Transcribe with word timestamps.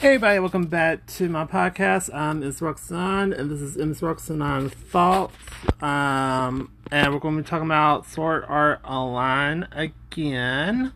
Hey 0.00 0.14
everybody, 0.14 0.38
welcome 0.38 0.64
back 0.64 1.06
to 1.08 1.28
my 1.28 1.44
podcast. 1.44 2.08
I'm 2.14 2.40
Ms. 2.40 2.62
Roxanne, 2.62 3.34
and 3.34 3.50
this 3.50 3.60
is 3.60 3.76
Ms. 3.76 4.00
Roxanne 4.00 4.70
Thoughts. 4.70 5.36
Um, 5.82 6.72
and 6.90 7.12
we're 7.12 7.18
going 7.20 7.36
to 7.36 7.42
be 7.42 7.46
talking 7.46 7.66
about 7.66 8.06
Sword 8.06 8.46
Art 8.48 8.80
Online 8.82 9.68
again. 9.72 10.94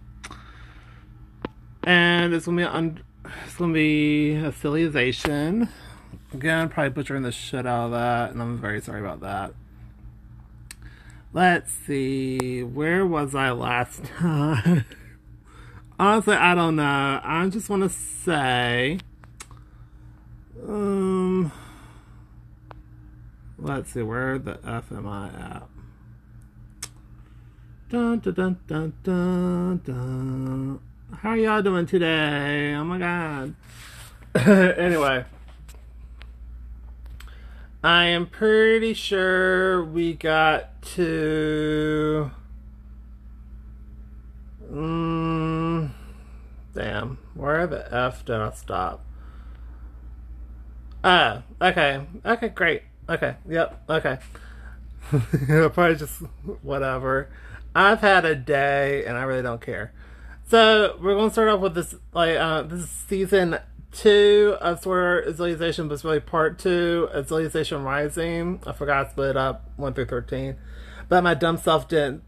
And 1.83 2.33
it's 2.33 2.47
going 2.47 2.57
to 2.57 2.65
be 2.65 2.67
un- 2.67 3.03
it's 3.45 3.57
going 3.57 3.75
to 3.75 3.75
be. 3.75 4.37
Again, 6.33 6.71
probably 6.71 6.89
butchering 6.89 7.25
the 7.25 7.31
shit 7.31 7.67
out 7.67 7.85
of 7.85 7.91
that, 7.91 8.31
and 8.31 8.41
I'm 8.41 8.57
very 8.57 8.81
sorry 8.81 9.01
about 9.01 9.21
that. 9.21 9.53
Let's 11.35 11.71
see, 11.71 12.63
where 12.63 13.05
was 13.05 13.35
I 13.35 13.51
last 13.51 14.03
time? 14.17 14.87
Honestly, 15.99 16.35
I 16.35 16.55
don't 16.55 16.77
know. 16.77 17.21
I 17.23 17.49
just 17.49 17.71
want 17.71 17.85
to 17.85 17.89
say, 17.89 18.99
um, 20.67 21.53
let's 23.59 23.93
see, 23.93 24.03
where 24.03 24.39
the 24.39 24.59
F 24.67 24.91
am 24.91 25.07
I 25.07 25.29
at? 25.29 25.69
Dun 27.91 28.19
dun 28.19 28.35
dun 28.35 28.59
dun 28.67 28.93
dun 29.05 29.81
dun. 29.85 30.81
How 31.19 31.31
are 31.31 31.37
y'all 31.37 31.63
doing 31.63 31.87
today? 31.87 32.75
Oh 32.75 32.83
my 32.83 32.99
god. 32.99 33.55
anyway, 34.35 35.25
I 37.85 38.07
am 38.07 38.27
pretty 38.27 38.95
sure 38.95 39.85
we 39.85 40.15
got 40.15 40.83
to. 40.97 42.33
Mm, 44.73 45.91
damn. 47.05 47.19
Where 47.35 47.67
the 47.67 47.93
F 47.95 48.25
did 48.25 48.37
I 48.37 48.51
stop? 48.53 49.05
Ah, 51.03 51.43
okay. 51.61 52.07
Okay, 52.25 52.49
great. 52.49 52.83
Okay, 53.09 53.37
yep, 53.49 53.83
okay. 53.89 54.19
Probably 55.11 55.97
just 55.97 56.23
whatever. 56.63 57.29
I've 57.75 58.01
had 58.01 58.25
a 58.25 58.35
day 58.35 59.05
and 59.05 59.19
I 59.19 59.25
really 59.25 59.43
don't 59.43 59.61
care. 59.61 59.93
So 60.47 60.99
we're 61.03 61.15
gonna 61.15 61.31
start 61.31 61.49
off 61.49 61.61
with 61.61 61.75
this 61.75 61.95
like 62.13 62.37
uh 62.37 62.63
this 62.63 62.81
is 62.81 62.91
season 62.91 63.59
two 63.93 64.57
of 64.61 64.81
Sword 64.81 65.27
Art 65.27 65.37
Alicization, 65.37 65.89
but 65.89 65.95
it's 65.95 66.05
really 66.05 66.21
part 66.21 66.59
two 66.59 67.09
of 67.13 67.27
Alicization 67.27 67.85
Rising. 67.85 68.61
I 68.67 68.73
forgot 68.73 69.05
to 69.05 69.11
split 69.11 69.37
up 69.37 69.71
one 69.77 69.93
through 69.93 70.07
thirteen. 70.07 70.57
But 71.09 71.23
my 71.23 71.35
dumb 71.35 71.59
self 71.59 71.89
didn't 71.89 72.23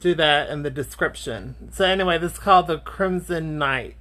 do 0.00 0.14
that 0.14 0.48
in 0.48 0.62
the 0.62 0.70
description. 0.70 1.70
So 1.72 1.84
anyway, 1.84 2.18
this 2.18 2.32
is 2.32 2.38
called 2.38 2.66
the 2.66 2.78
Crimson 2.78 3.58
Knight. 3.58 3.96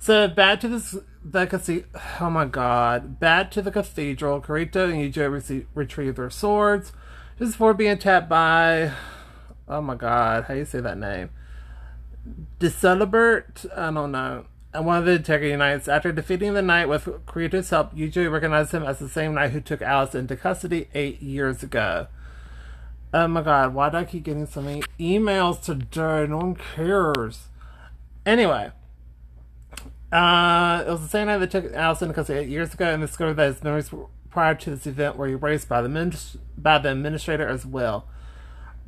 So 0.00 0.28
back 0.28 0.60
to 0.60 0.68
this 0.68 0.96
the 1.22 1.44
cathedral. 1.44 1.90
Oh 2.20 2.30
my 2.30 2.46
god! 2.46 3.20
Back 3.20 3.50
to 3.50 3.60
the 3.60 3.70
cathedral. 3.70 4.40
Kirito 4.40 4.90
and 4.90 4.94
Eugeo 4.94 5.30
receive, 5.30 5.66
retrieve 5.74 6.16
their 6.16 6.30
swords 6.30 6.92
just 7.38 7.52
before 7.52 7.74
being 7.74 7.90
attacked 7.90 8.26
by. 8.26 8.92
Oh 9.68 9.82
my 9.82 9.94
god! 9.94 10.44
How 10.44 10.54
do 10.54 10.60
you 10.60 10.64
say 10.64 10.80
that 10.80 10.96
name? 10.96 11.28
Deusolbert? 12.58 13.66
I 13.76 13.90
don't 13.90 14.10
know. 14.10 14.46
And 14.72 14.86
one 14.86 14.96
of 14.96 15.04
the 15.04 15.12
Integrity 15.12 15.54
Knights, 15.54 15.86
after 15.86 16.12
defeating 16.12 16.54
the 16.54 16.62
knight 16.62 16.88
with 16.88 17.04
Kirito's 17.26 17.68
help, 17.68 17.94
Eugeo 17.94 18.32
recognized 18.32 18.72
him 18.72 18.84
as 18.84 19.00
the 19.00 19.08
same 19.08 19.34
knight 19.34 19.50
who 19.50 19.60
took 19.60 19.82
Alice 19.82 20.14
into 20.14 20.34
custody 20.34 20.88
eight 20.94 21.20
years 21.20 21.62
ago. 21.62 22.06
Oh 23.12 23.28
my 23.28 23.42
god, 23.42 23.74
why 23.74 23.90
do 23.90 23.98
I 23.98 24.04
keep 24.04 24.24
getting 24.24 24.46
so 24.46 24.62
many 24.62 24.82
emails 24.98 25.60
today? 25.60 26.26
No 26.26 26.38
one 26.38 26.54
cares. 26.54 27.48
Anyway, 28.24 28.70
uh, 30.12 30.84
it 30.86 30.90
was 30.90 31.02
the 31.02 31.08
same 31.08 31.26
knight 31.26 31.38
that 31.38 31.50
took 31.50 31.64
into 31.64 32.14
custody 32.14 32.40
eight 32.40 32.48
years 32.48 32.74
ago 32.74 32.92
and 32.92 33.00
discovered 33.00 33.34
that 33.34 33.54
his 33.54 33.62
memories 33.62 33.90
prior 34.30 34.54
to 34.54 34.70
this 34.70 34.86
event 34.86 35.16
were 35.16 35.28
erased 35.28 35.68
by 35.68 35.82
the, 35.82 36.38
by 36.56 36.78
the 36.78 36.90
administrator 36.90 37.46
as 37.46 37.64
well. 37.64 38.06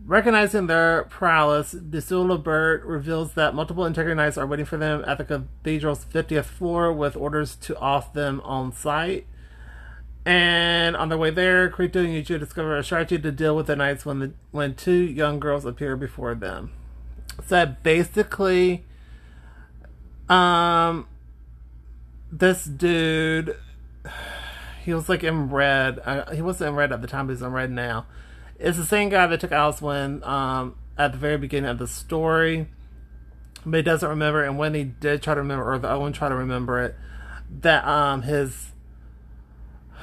Recognizing 0.04 0.66
their 0.66 1.04
prowess, 1.04 1.72
Deusolbert 1.72 2.84
reveals 2.84 3.34
that 3.34 3.54
multiple 3.54 3.84
Integrity 3.84 4.16
Knights 4.16 4.36
are 4.36 4.47
waiting 4.47 4.66
for 4.66 4.76
them 4.76 5.04
at 5.06 5.19
the 5.19 5.24
cathedral's 5.24 6.04
50th 6.04 6.47
floor 6.47 6.92
with 6.92 7.14
orders 7.14 7.54
to 7.56 7.78
off 7.78 8.12
them 8.12 8.41
on 8.44 8.72
site. 8.72 9.26
And 10.24 10.97
on 10.97 11.08
their 11.08 11.18
way 11.18 11.30
there, 11.30 11.70
Kirito 11.70 11.97
and 11.97 12.08
Eugeo 12.08 12.38
discover 12.38 12.76
a 12.76 12.82
strategy 12.82 13.18
to 13.20 13.32
deal 13.32 13.54
with 13.54 13.66
the 13.66 13.76
knights 13.76 14.04
when 14.04 14.20
the 14.20 14.32
when 14.52 14.74
two 14.74 14.92
young 14.92 15.41
girls 15.41 15.64
appear 15.64 15.97
before 15.97 16.34
them. 16.34 16.72
So 17.44 17.74
basically, 17.82 18.84
um, 20.28 21.08
this 22.32 22.65
dude, 22.65 23.56
he 24.84 24.94
was 24.94 25.09
like 25.09 25.22
in 25.22 25.50
red. 25.50 26.00
Uh, 26.04 26.32
he 26.32 26.43
wasn't 26.43 26.70
in 26.70 26.75
red 26.75 26.91
at 26.91 27.03
the 27.03 27.06
time, 27.06 27.26
but 27.26 27.34
he's 27.34 27.43
in 27.43 27.53
red 27.53 27.70
now. 27.70 28.06
It's 28.59 28.78
the 28.78 28.84
same 28.84 29.10
guy 29.10 29.26
that 29.26 29.41
took 29.41 29.82
when 29.82 30.25
um 30.25 30.76
at 30.97 31.12
the 31.12 31.19
very 31.19 31.37
beginning 31.37 31.71
of 31.71 31.78
the 31.78 31.87
story, 31.87 32.69
but 33.65 33.76
he 33.76 33.82
doesn't 33.82 34.09
remember. 34.09 34.42
And 34.42 34.59
when 34.59 34.75
he 34.75 34.84
did 34.84 35.22
try 35.22 35.34
to 35.34 35.41
remember, 35.41 35.72
or 35.72 35.78
the 35.78 35.98
one 35.98 36.12
tried 36.12 36.31
to 36.31 36.37
remember 36.37 36.82
it, 36.82 36.94
that 37.60 37.87
um 37.87 38.22
his 38.22 38.69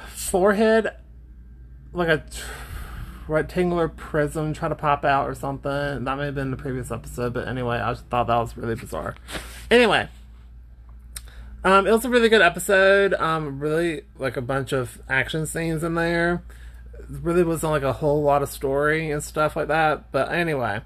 forehead 0.08 0.94
like 1.92 2.08
a 2.08 2.24
rectangular 3.26 3.88
prism 3.88 4.52
try 4.52 4.68
to 4.68 4.74
pop 4.74 5.04
out 5.04 5.28
or 5.28 5.34
something. 5.34 6.04
That 6.04 6.18
may 6.18 6.26
have 6.26 6.34
been 6.34 6.50
the 6.50 6.56
previous 6.56 6.90
episode, 6.90 7.32
but 7.32 7.48
anyway, 7.48 7.78
I 7.78 7.92
just 7.92 8.06
thought 8.06 8.26
that 8.26 8.36
was 8.36 8.56
really 8.56 8.74
bizarre. 8.74 9.14
Anyway, 9.70 10.08
um, 11.64 11.86
it 11.86 11.92
was 11.92 12.04
a 12.04 12.10
really 12.10 12.28
good 12.28 12.42
episode. 12.42 13.14
Um, 13.14 13.60
really 13.60 14.02
like 14.18 14.36
a 14.36 14.42
bunch 14.42 14.72
of 14.72 15.00
action 15.08 15.46
scenes 15.46 15.84
in 15.84 15.94
there. 15.94 16.42
It 16.98 17.06
really 17.08 17.44
wasn't 17.44 17.72
like 17.72 17.82
a 17.82 17.94
whole 17.94 18.22
lot 18.22 18.42
of 18.42 18.48
story 18.48 19.10
and 19.10 19.22
stuff 19.22 19.56
like 19.56 19.68
that. 19.68 20.10
But 20.12 20.32
anyway. 20.32 20.80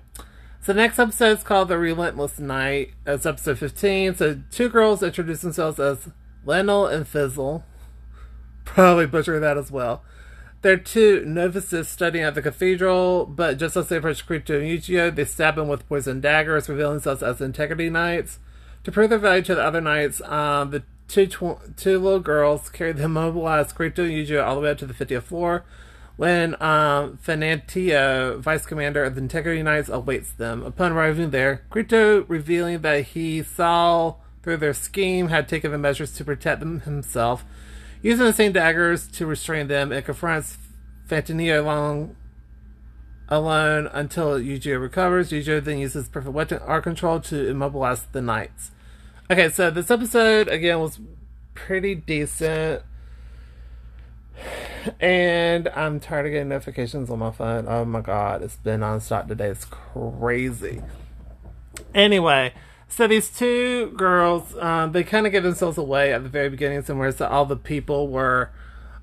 So 0.60 0.72
next 0.72 0.98
episode 0.98 1.38
is 1.38 1.44
called 1.44 1.68
The 1.68 1.76
Relentless 1.76 2.38
Knight. 2.38 2.92
It's 3.06 3.26
episode 3.26 3.58
15. 3.58 4.14
So 4.14 4.40
two 4.50 4.70
girls 4.70 5.02
introduce 5.02 5.42
themselves 5.42 5.78
as 5.78 6.08
Lenel 6.46 6.90
and 6.90 7.06
Fizzle 7.06 7.64
probably 8.64 9.06
butcher 9.06 9.38
that 9.38 9.58
as 9.58 9.70
well. 9.70 10.02
They're 10.62 10.76
two 10.78 11.24
novices 11.26 11.88
studying 11.88 12.24
at 12.24 12.34
the 12.34 12.42
cathedral, 12.42 13.26
but 13.26 13.58
just 13.58 13.76
as 13.76 13.88
they 13.88 13.96
approach 13.96 14.26
Eugeo, 14.26 15.14
they 15.14 15.24
stab 15.24 15.56
them 15.56 15.68
with 15.68 15.86
poison 15.88 16.20
daggers, 16.20 16.68
revealing 16.68 16.94
themselves 16.94 17.22
as 17.22 17.40
Integrity 17.40 17.90
Knights. 17.90 18.38
To 18.84 18.92
prove 18.92 19.10
their 19.10 19.18
value 19.18 19.42
to 19.42 19.54
the 19.54 19.62
other 19.64 19.80
knights, 19.80 20.20
um, 20.22 20.70
the 20.70 20.82
two 21.08 21.26
tw- 21.26 21.76
two 21.76 21.98
little 21.98 22.20
girls 22.20 22.68
carry 22.68 22.92
the 22.92 23.04
immobilized 23.04 23.74
Kirito 23.74 24.04
and 24.04 24.12
Eugeo 24.12 24.44
all 24.44 24.54
the 24.54 24.60
way 24.60 24.70
up 24.70 24.78
to 24.78 24.86
the 24.86 24.94
50th 24.94 25.24
floor, 25.24 25.64
when 26.16 26.54
um, 26.62 27.18
Vice 27.18 28.66
Commander 28.66 29.02
of 29.02 29.14
the 29.14 29.20
Integrity 29.20 29.62
Knights, 29.62 29.88
awaits 29.88 30.32
them. 30.32 30.62
Upon 30.62 30.92
arriving 30.92 31.30
there, 31.30 31.62
Kirito 31.70 32.24
revealing 32.28 32.82
that 32.82 33.04
he 33.06 33.42
saw 33.42 34.14
through 34.42 34.58
their 34.58 34.74
scheme, 34.74 35.28
had 35.28 35.48
taken 35.48 35.72
the 35.72 35.78
measures 35.78 36.12
to 36.12 36.24
protect 36.24 36.60
them 36.60 36.80
himself, 36.80 37.44
Using 38.04 38.26
the 38.26 38.34
same 38.34 38.52
daggers 38.52 39.08
to 39.12 39.24
restrain 39.24 39.68
them, 39.68 39.90
and 39.90 40.04
confronts 40.04 40.58
Fanatio 41.08 41.60
alone, 41.60 42.16
alone 43.30 43.86
until 43.94 44.38
Eugeo 44.38 44.78
recovers. 44.78 45.30
Eugeo 45.30 45.64
then 45.64 45.78
uses 45.78 46.10
perfect 46.10 46.34
weapon 46.34 46.58
art 46.66 46.84
control 46.84 47.18
to 47.20 47.48
immobilize 47.48 48.02
the 48.12 48.20
knights. 48.20 48.72
Okay, 49.30 49.48
so 49.48 49.70
this 49.70 49.90
episode 49.90 50.48
again 50.48 50.80
was 50.80 51.00
pretty 51.54 51.94
decent. 51.94 52.82
And 55.00 55.66
I'm 55.68 55.98
tired 55.98 56.26
of 56.26 56.32
getting 56.32 56.50
notifications 56.50 57.08
on 57.08 57.20
my 57.20 57.30
phone. 57.30 57.66
Oh 57.66 57.86
my 57.86 58.02
god, 58.02 58.42
it's 58.42 58.56
been 58.56 58.80
nonstop 58.80 59.28
today. 59.28 59.48
It's 59.48 59.64
crazy. 59.64 60.82
Anyway, 61.94 62.52
so 62.86 63.06
these 63.06 63.30
two 63.30 63.92
girls, 63.96 64.58
um, 64.58 64.92
they 64.92 65.02
kind 65.02 65.24
of 65.24 65.32
give 65.32 65.42
themselves 65.42 65.78
away 65.78 66.12
at 66.12 66.22
the 66.22 66.28
very 66.28 66.50
beginning 66.50 66.82
somewhere. 66.82 67.10
So 67.10 67.26
all 67.26 67.46
the 67.46 67.56
people 67.56 68.08
were, 68.08 68.50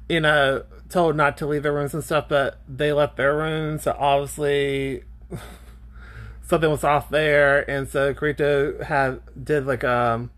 you 0.07 0.19
know, 0.19 0.65
told 0.88 1.15
not 1.15 1.35
to 1.38 1.47
leave 1.47 1.63
their 1.63 1.74
rooms 1.74 1.95
and 1.95 2.03
stuff, 2.03 2.25
but 2.29 2.59
they 2.67 2.94
left 2.94 3.17
their 3.17 3.35
rooms. 3.35 3.83
So 3.83 3.95
obviously 3.97 5.03
something 6.51 6.69
was 6.69 6.83
off 6.83 7.09
there, 7.09 7.68
and 7.69 7.88
so 7.88 8.13
Kirito 8.13 8.83
had 8.83 9.21
did 9.42 9.65
like 9.65 9.86
um 9.86 10.31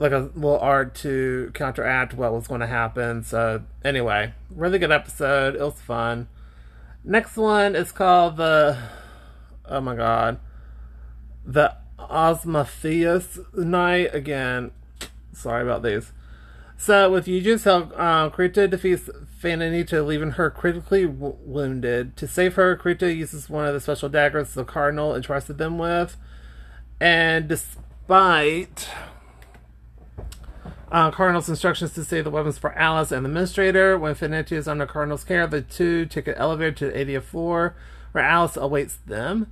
like 0.00 0.10
a 0.10 0.30
little 0.34 0.58
art 0.58 0.92
to 0.96 1.52
counteract 1.54 2.12
what 2.12 2.32
was 2.32 2.48
going 2.48 2.60
to 2.60 2.66
happen. 2.66 3.22
So 3.22 3.62
anyway, 3.84 4.34
really 4.50 4.80
good 4.80 4.90
episode. 4.90 5.54
It 5.54 5.60
was 5.60 5.80
fun. 5.80 6.26
Next 7.04 7.36
one 7.36 7.76
is 7.76 7.92
called 7.92 8.36
the 8.36 8.76
oh 9.66 9.80
my 9.80 9.94
god 9.94 10.40
the 11.46 11.76
Osmanthus 11.98 13.54
knight 13.54 14.12
again. 14.12 14.72
Sorry 15.32 15.62
about 15.62 15.84
these. 15.84 16.12
So, 16.76 17.10
with 17.10 17.26
Eugeo's 17.26 17.64
help, 17.64 17.92
uh, 17.96 18.30
Kirito 18.30 18.68
defeats 18.68 19.08
Fananita, 19.40 20.04
leaving 20.04 20.32
her 20.32 20.50
critically 20.50 21.06
w- 21.06 21.36
wounded. 21.44 22.16
To 22.16 22.26
save 22.26 22.54
her, 22.54 22.76
Kirito 22.76 23.14
uses 23.14 23.48
one 23.48 23.66
of 23.66 23.74
the 23.74 23.80
special 23.80 24.08
daggers 24.08 24.54
the 24.54 24.64
Cardinal 24.64 25.14
entrusted 25.14 25.58
them 25.58 25.78
with. 25.78 26.16
And 27.00 27.48
despite 27.48 28.88
uh, 30.92 31.10
Cardinal's 31.10 31.48
instructions 31.48 31.94
to 31.94 32.04
save 32.04 32.24
the 32.24 32.30
weapons 32.30 32.58
for 32.58 32.74
Alice 32.74 33.10
and 33.10 33.24
the 33.24 33.28
Administrator. 33.30 33.96
When 33.96 34.14
Finnetti 34.14 34.52
is 34.52 34.68
under 34.68 34.84
Cardinal's 34.84 35.24
care, 35.24 35.46
the 35.46 35.62
two 35.62 36.04
take 36.04 36.28
an 36.28 36.34
elevator 36.34 36.72
to 36.72 36.86
the 36.86 36.92
80th 36.92 37.22
floor, 37.22 37.74
where 38.12 38.22
Alice 38.22 38.58
awaits 38.58 38.96
them. 39.06 39.50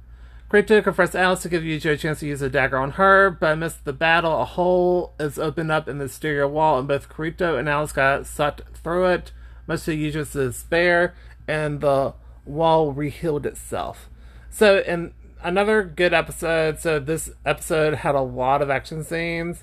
Kirito 0.50 0.82
confronts 0.82 1.14
Alice 1.14 1.42
to 1.42 1.48
give 1.48 1.62
Eugeo 1.62 1.92
a 1.92 1.96
chance 1.96 2.18
to 2.20 2.26
use 2.26 2.42
a 2.42 2.50
dagger 2.50 2.76
on 2.76 2.92
her, 2.92 3.30
but 3.30 3.52
amidst 3.52 3.84
the 3.84 3.92
battle, 3.92 4.42
a 4.42 4.44
hole 4.44 5.14
is 5.20 5.38
opened 5.38 5.70
up 5.70 5.86
in 5.86 5.98
the 5.98 6.06
exterior 6.06 6.48
wall, 6.48 6.80
and 6.80 6.88
both 6.88 7.08
Kirito 7.08 7.56
and 7.56 7.68
Alice 7.68 7.92
got 7.92 8.26
sucked 8.26 8.62
through 8.74 9.06
it, 9.06 9.30
much 9.68 9.84
to 9.84 9.92
Eugeo's 9.92 10.32
despair, 10.32 11.14
and 11.46 11.80
the 11.80 12.14
wall 12.44 12.92
rehealed 12.92 13.46
itself. 13.46 14.10
So, 14.50 14.78
in 14.80 15.14
another 15.40 15.84
good 15.84 16.12
episode, 16.12 16.80
so 16.80 16.98
this 16.98 17.30
episode 17.46 17.94
had 17.94 18.16
a 18.16 18.20
lot 18.20 18.60
of 18.60 18.70
action 18.70 19.04
scenes. 19.04 19.62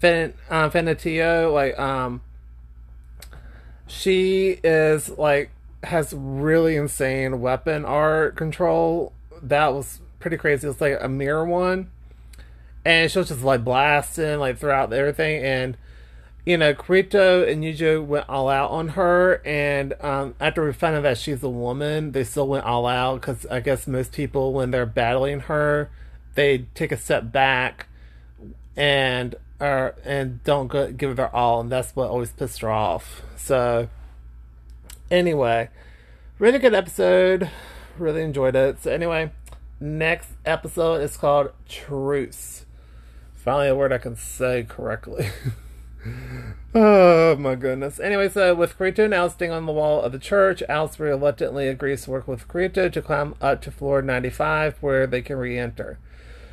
Fen, 0.00 0.34
uh, 0.50 0.70
like, 1.52 1.78
um, 1.78 2.20
she 3.86 4.58
is, 4.64 5.08
like, 5.10 5.52
has 5.84 6.12
really 6.12 6.74
insane 6.74 7.40
weapon 7.40 7.84
art 7.84 8.34
control 8.34 9.12
that 9.42 9.74
was 9.74 10.00
pretty 10.18 10.36
crazy. 10.36 10.66
It 10.66 10.70
was 10.70 10.80
like 10.80 10.98
a 11.00 11.08
mirror 11.08 11.44
one, 11.44 11.90
and 12.84 13.10
she 13.10 13.18
was 13.18 13.28
just 13.28 13.42
like 13.42 13.64
blasting 13.64 14.38
like 14.38 14.58
throughout 14.58 14.92
everything. 14.92 15.44
And 15.44 15.76
you 16.44 16.56
know, 16.56 16.72
Kirito 16.74 17.48
and 17.48 17.62
Eugeo 17.62 18.04
went 18.04 18.28
all 18.28 18.48
out 18.48 18.70
on 18.70 18.88
her. 18.88 19.42
And 19.44 19.94
um, 20.00 20.34
after 20.40 20.64
we 20.64 20.72
found 20.72 20.96
out 20.96 21.02
that 21.02 21.18
she's 21.18 21.42
a 21.42 21.48
woman, 21.48 22.12
they 22.12 22.24
still 22.24 22.48
went 22.48 22.64
all 22.64 22.86
out 22.86 23.20
because 23.20 23.46
I 23.46 23.60
guess 23.60 23.86
most 23.86 24.12
people, 24.12 24.52
when 24.52 24.70
they're 24.70 24.86
battling 24.86 25.40
her, 25.40 25.90
they 26.34 26.66
take 26.74 26.92
a 26.92 26.96
step 26.96 27.30
back 27.30 27.86
and 28.76 29.34
are 29.60 29.94
and 30.04 30.42
don't 30.44 30.68
go, 30.68 30.90
give 30.90 31.10
it 31.10 31.14
their 31.14 31.34
all, 31.34 31.60
and 31.60 31.70
that's 31.70 31.94
what 31.94 32.08
always 32.08 32.32
pissed 32.32 32.62
her 32.62 32.70
off. 32.70 33.22
So, 33.36 33.88
anyway, 35.10 35.68
really 36.38 36.58
good 36.58 36.74
episode 36.74 37.50
really 38.00 38.22
enjoyed 38.22 38.56
it. 38.56 38.82
So 38.82 38.90
anyway, 38.90 39.32
next 39.78 40.30
episode 40.44 41.00
is 41.02 41.16
called 41.16 41.52
Truce. 41.68 42.64
Finally, 43.34 43.68
a 43.68 43.74
word 43.74 43.92
I 43.92 43.98
can 43.98 44.16
say 44.16 44.64
correctly. 44.68 45.28
oh 46.74 47.36
my 47.36 47.54
goodness. 47.54 47.98
Anyway, 48.00 48.28
so 48.28 48.54
with 48.54 48.76
Kirito 48.78 49.08
now 49.08 49.28
staying 49.28 49.52
on 49.52 49.66
the 49.66 49.72
wall 49.72 50.02
of 50.02 50.12
the 50.12 50.18
church, 50.18 50.62
Alice 50.68 50.98
reluctantly 51.00 51.68
agrees 51.68 52.04
to 52.04 52.10
work 52.10 52.28
with 52.28 52.48
Kirito 52.48 52.92
to 52.92 53.02
climb 53.02 53.34
up 53.40 53.62
to 53.62 53.70
floor 53.70 54.02
95 54.02 54.78
where 54.80 55.06
they 55.06 55.22
can 55.22 55.36
re 55.36 55.58
enter. 55.58 55.98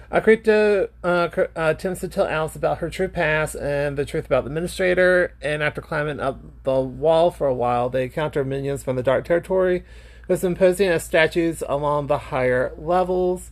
Uh, 0.09 0.21
Kirito 0.21 0.89
uh, 1.03 1.29
uh, 1.35 1.47
attempts 1.55 1.99
to 1.99 2.07
tell 2.07 2.25
Alice 2.25 2.55
about 2.55 2.77
her 2.77 2.89
true 2.89 3.09
past 3.09 3.55
and 3.55 3.97
the 3.97 4.05
truth 4.05 4.25
about 4.25 4.45
the 4.45 4.49
administrator, 4.49 5.33
and 5.41 5.61
after 5.61 5.81
climbing 5.81 6.21
up 6.21 6.39
the 6.63 6.79
wall 6.79 7.29
for 7.29 7.47
a 7.47 7.53
while, 7.53 7.89
they 7.89 8.03
encounter 8.03 8.45
minions 8.45 8.83
from 8.83 8.95
the 8.95 9.03
Dark 9.03 9.25
Territory 9.25 9.83
was 10.27 10.43
imposing 10.43 10.89
as 10.89 11.03
statues 11.03 11.63
along 11.67 12.07
the 12.07 12.17
higher 12.17 12.73
levels. 12.77 13.51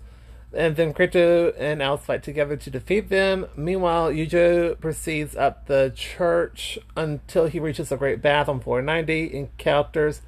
And 0.53 0.77
then 0.77 0.93
Kirito 0.93 1.53
and 1.59 1.83
Alice 1.83 2.05
fight 2.05 2.23
together 2.23 2.55
to 2.55 2.69
defeat 2.69 3.09
them. 3.09 3.47
Meanwhile, 3.57 4.11
Eugeo 4.11 4.79
proceeds 4.79 5.35
up 5.35 5.67
the 5.67 5.91
church 5.93 6.79
until 6.95 7.47
he 7.47 7.59
reaches 7.59 7.89
the 7.89 7.97
Great 7.97 8.21
Bath 8.21 8.47
on 8.47 8.61
floor 8.61 8.81
90, 8.81 9.33
encounters 9.35 10.21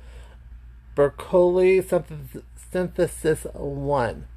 Bercouli 0.98 1.82
Synthesis 2.72 3.46
1. 3.54 4.28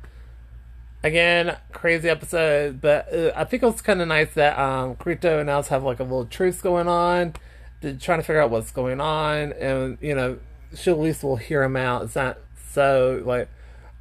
Again, 1.02 1.56
crazy 1.72 2.10
episode, 2.10 2.80
but 2.80 3.12
uh, 3.12 3.32
I 3.34 3.44
think 3.44 3.62
it 3.62 3.66
was 3.66 3.80
kind 3.80 4.02
of 4.02 4.08
nice 4.08 4.34
that 4.34 4.58
um, 4.58 4.96
Kirito 4.96 5.40
and 5.40 5.48
Alice 5.48 5.68
have 5.68 5.82
like 5.82 5.98
a 5.98 6.02
little 6.02 6.26
truce 6.26 6.60
going 6.60 6.88
on, 6.88 7.32
trying 7.80 8.20
to 8.20 8.22
figure 8.22 8.42
out 8.42 8.50
what's 8.50 8.70
going 8.70 9.00
on, 9.00 9.54
and 9.54 9.96
you 10.02 10.14
know, 10.14 10.38
she 10.74 10.90
at 10.90 10.98
least 10.98 11.22
will 11.22 11.36
hear 11.36 11.62
him 11.62 11.76
out. 11.76 12.02
It's 12.02 12.16
not 12.16 12.38
so 12.72 13.22
like 13.24 13.48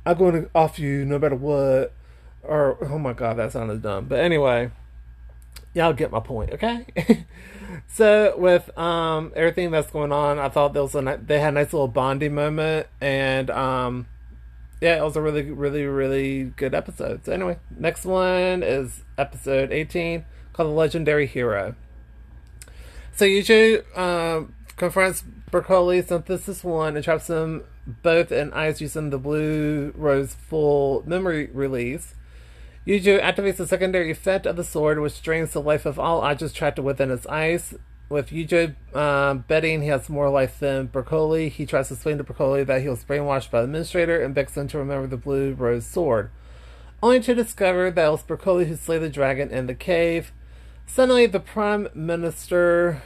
I'm 0.05 0.17
going 0.17 0.43
to 0.43 0.49
off 0.55 0.79
you 0.79 1.05
no 1.05 1.19
matter 1.19 1.35
what. 1.35 1.93
Or 2.43 2.77
oh 2.81 2.97
my 2.97 3.13
god, 3.13 3.37
that 3.37 3.51
sounded 3.51 3.81
dumb. 3.81 4.05
But 4.05 4.19
anyway, 4.19 4.71
y'all 5.73 5.93
get 5.93 6.11
my 6.11 6.19
point, 6.19 6.51
okay? 6.53 6.85
so 7.87 8.33
with 8.37 8.75
um 8.77 9.31
everything 9.35 9.71
that's 9.71 9.91
going 9.91 10.11
on, 10.11 10.39
I 10.39 10.49
thought 10.49 10.73
there 10.73 10.83
was 10.83 10.95
a 10.95 11.19
they 11.23 11.39
had 11.39 11.49
a 11.49 11.55
nice 11.55 11.73
little 11.73 11.87
bonding 11.87 12.33
moment, 12.33 12.87
and 13.01 13.49
um 13.49 14.07
yeah, 14.81 14.97
it 14.97 15.03
was 15.03 15.15
a 15.15 15.21
really 15.21 15.43
really 15.51 15.85
really 15.85 16.45
good 16.55 16.73
episode. 16.73 17.25
So 17.25 17.33
anyway, 17.33 17.59
next 17.77 18.05
one 18.05 18.63
is 18.63 19.03
episode 19.17 19.71
18 19.71 20.25
called 20.53 20.69
the 20.69 20.73
Legendary 20.73 21.27
Hero. 21.27 21.75
So 23.15 23.25
Eugeo 23.25 23.97
um, 23.97 24.55
confronts 24.77 25.23
Bercouli 25.51 26.07
Synthesis 26.07 26.63
1 26.63 26.95
and 26.95 27.03
traps 27.03 27.27
them 27.27 27.63
both 28.03 28.31
in 28.31 28.53
ice 28.53 28.81
using 28.81 29.09
the 29.09 29.17
Blue 29.17 29.91
Rose 29.95 30.35
full 30.35 31.03
memory 31.07 31.49
release. 31.53 32.13
Eugeo 32.85 33.21
activates 33.21 33.57
the 33.57 33.67
secondary 33.67 34.11
effect 34.11 34.45
of 34.45 34.55
the 34.55 34.63
sword, 34.63 34.99
which 34.99 35.21
drains 35.21 35.53
the 35.53 35.61
life 35.61 35.85
of 35.85 35.99
all 35.99 36.21
objects 36.21 36.53
trapped 36.53 36.79
within 36.79 37.11
its 37.11 37.25
ice. 37.27 37.73
With 38.09 38.29
Eugeo 38.29 38.75
uh, 38.93 39.35
betting 39.35 39.81
he 39.81 39.89
has 39.89 40.09
more 40.09 40.29
life 40.29 40.59
than 40.59 40.87
Bercouli, 40.87 41.49
he 41.49 41.65
tries 41.65 41.89
to 41.89 41.93
explain 41.95 42.17
to 42.17 42.23
Bercouli 42.23 42.65
that 42.65 42.81
he 42.81 42.89
was 42.89 43.03
brainwashed 43.03 43.51
by 43.51 43.59
the 43.59 43.65
administrator 43.65 44.23
and 44.23 44.33
begs 44.33 44.55
him 44.55 44.67
to 44.69 44.77
remember 44.77 45.07
the 45.07 45.17
Blue 45.17 45.53
Rose 45.53 45.85
sword, 45.85 46.31
only 47.03 47.19
to 47.21 47.35
discover 47.35 47.91
that 47.91 48.07
it 48.07 48.11
was 48.11 48.23
Bercouli 48.23 48.67
who 48.67 48.75
slayed 48.75 49.01
the 49.01 49.09
dragon 49.09 49.51
in 49.51 49.67
the 49.67 49.75
cave. 49.75 50.31
Suddenly, 50.87 51.27
the 51.27 51.39
Prime 51.39 51.87
Minister 51.93 53.03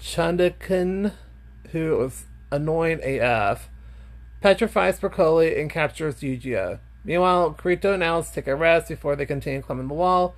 Chudelkin, 0.00 1.12
who 1.72 1.96
was 1.96 2.24
annoying 2.50 3.00
AF, 3.02 3.68
petrifies 4.40 5.00
Bercouli 5.00 5.60
and 5.60 5.70
captures 5.70 6.20
Eugeo. 6.20 6.78
Meanwhile, 7.04 7.56
Kirito 7.58 7.94
and 7.94 8.02
Alice 8.02 8.30
take 8.30 8.46
a 8.46 8.56
rest 8.56 8.88
before 8.88 9.16
they 9.16 9.26
continue 9.26 9.62
climbing 9.62 9.88
the 9.88 9.94
wall, 9.94 10.34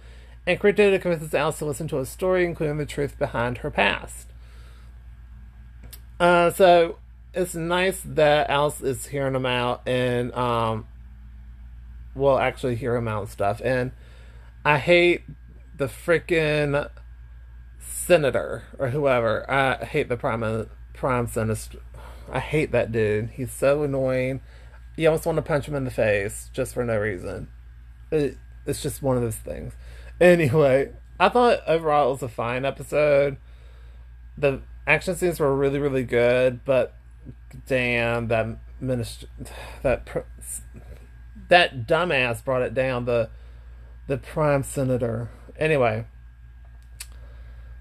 and 0.46 0.58
Kirito 0.58 1.00
convinces 1.00 1.34
Alice 1.34 1.58
to 1.58 1.64
listen 1.64 1.88
to 1.88 1.98
a 1.98 2.06
story, 2.06 2.44
including 2.44 2.78
the 2.78 2.86
truth 2.86 3.18
behind 3.18 3.58
her 3.58 3.70
past. 3.70 4.28
Uh, 6.20 6.50
so 6.50 6.98
it's 7.34 7.54
nice 7.54 8.00
that 8.04 8.50
Alice 8.50 8.80
is 8.80 9.06
hearing 9.06 9.34
him 9.34 9.46
out 9.46 9.82
and 9.86 10.32
um, 10.34 10.86
will 12.14 12.38
actually 12.38 12.76
hear 12.76 12.96
him 12.96 13.08
out 13.08 13.22
and 13.22 13.30
stuff. 13.30 13.60
And 13.64 13.92
I 14.64 14.78
hate 14.78 15.22
the 15.76 15.86
freaking 15.86 16.90
senator 18.08 18.64
or 18.78 18.88
whoever. 18.88 19.48
I 19.48 19.84
hate 19.84 20.08
the 20.08 20.16
prime 20.16 20.68
prime 20.94 21.26
senator. 21.28 21.78
I 22.32 22.40
hate 22.40 22.72
that 22.72 22.90
dude. 22.90 23.30
He's 23.30 23.52
so 23.52 23.84
annoying. 23.84 24.40
You 24.96 25.08
almost 25.08 25.26
want 25.26 25.36
to 25.36 25.42
punch 25.42 25.66
him 25.66 25.74
in 25.74 25.84
the 25.84 25.90
face 25.90 26.50
just 26.52 26.74
for 26.74 26.84
no 26.84 26.98
reason. 26.98 27.48
It, 28.10 28.38
it's 28.66 28.82
just 28.82 29.02
one 29.02 29.16
of 29.16 29.22
those 29.22 29.36
things. 29.36 29.74
Anyway, 30.20 30.92
I 31.20 31.28
thought 31.28 31.60
overall 31.66 32.08
it 32.08 32.12
was 32.14 32.22
a 32.22 32.28
fine 32.28 32.64
episode. 32.64 33.36
The 34.36 34.62
action 34.86 35.14
scenes 35.14 35.38
were 35.38 35.54
really, 35.54 35.78
really 35.78 36.02
good, 36.02 36.64
but 36.64 36.94
damn, 37.66 38.28
that 38.28 38.46
minister, 38.80 39.26
that 39.82 40.08
that 41.48 41.86
dumbass 41.86 42.44
brought 42.44 42.62
it 42.62 42.74
down. 42.74 43.04
The 43.04 43.28
the 44.06 44.16
prime 44.16 44.62
senator. 44.62 45.28
Anyway, 45.58 46.06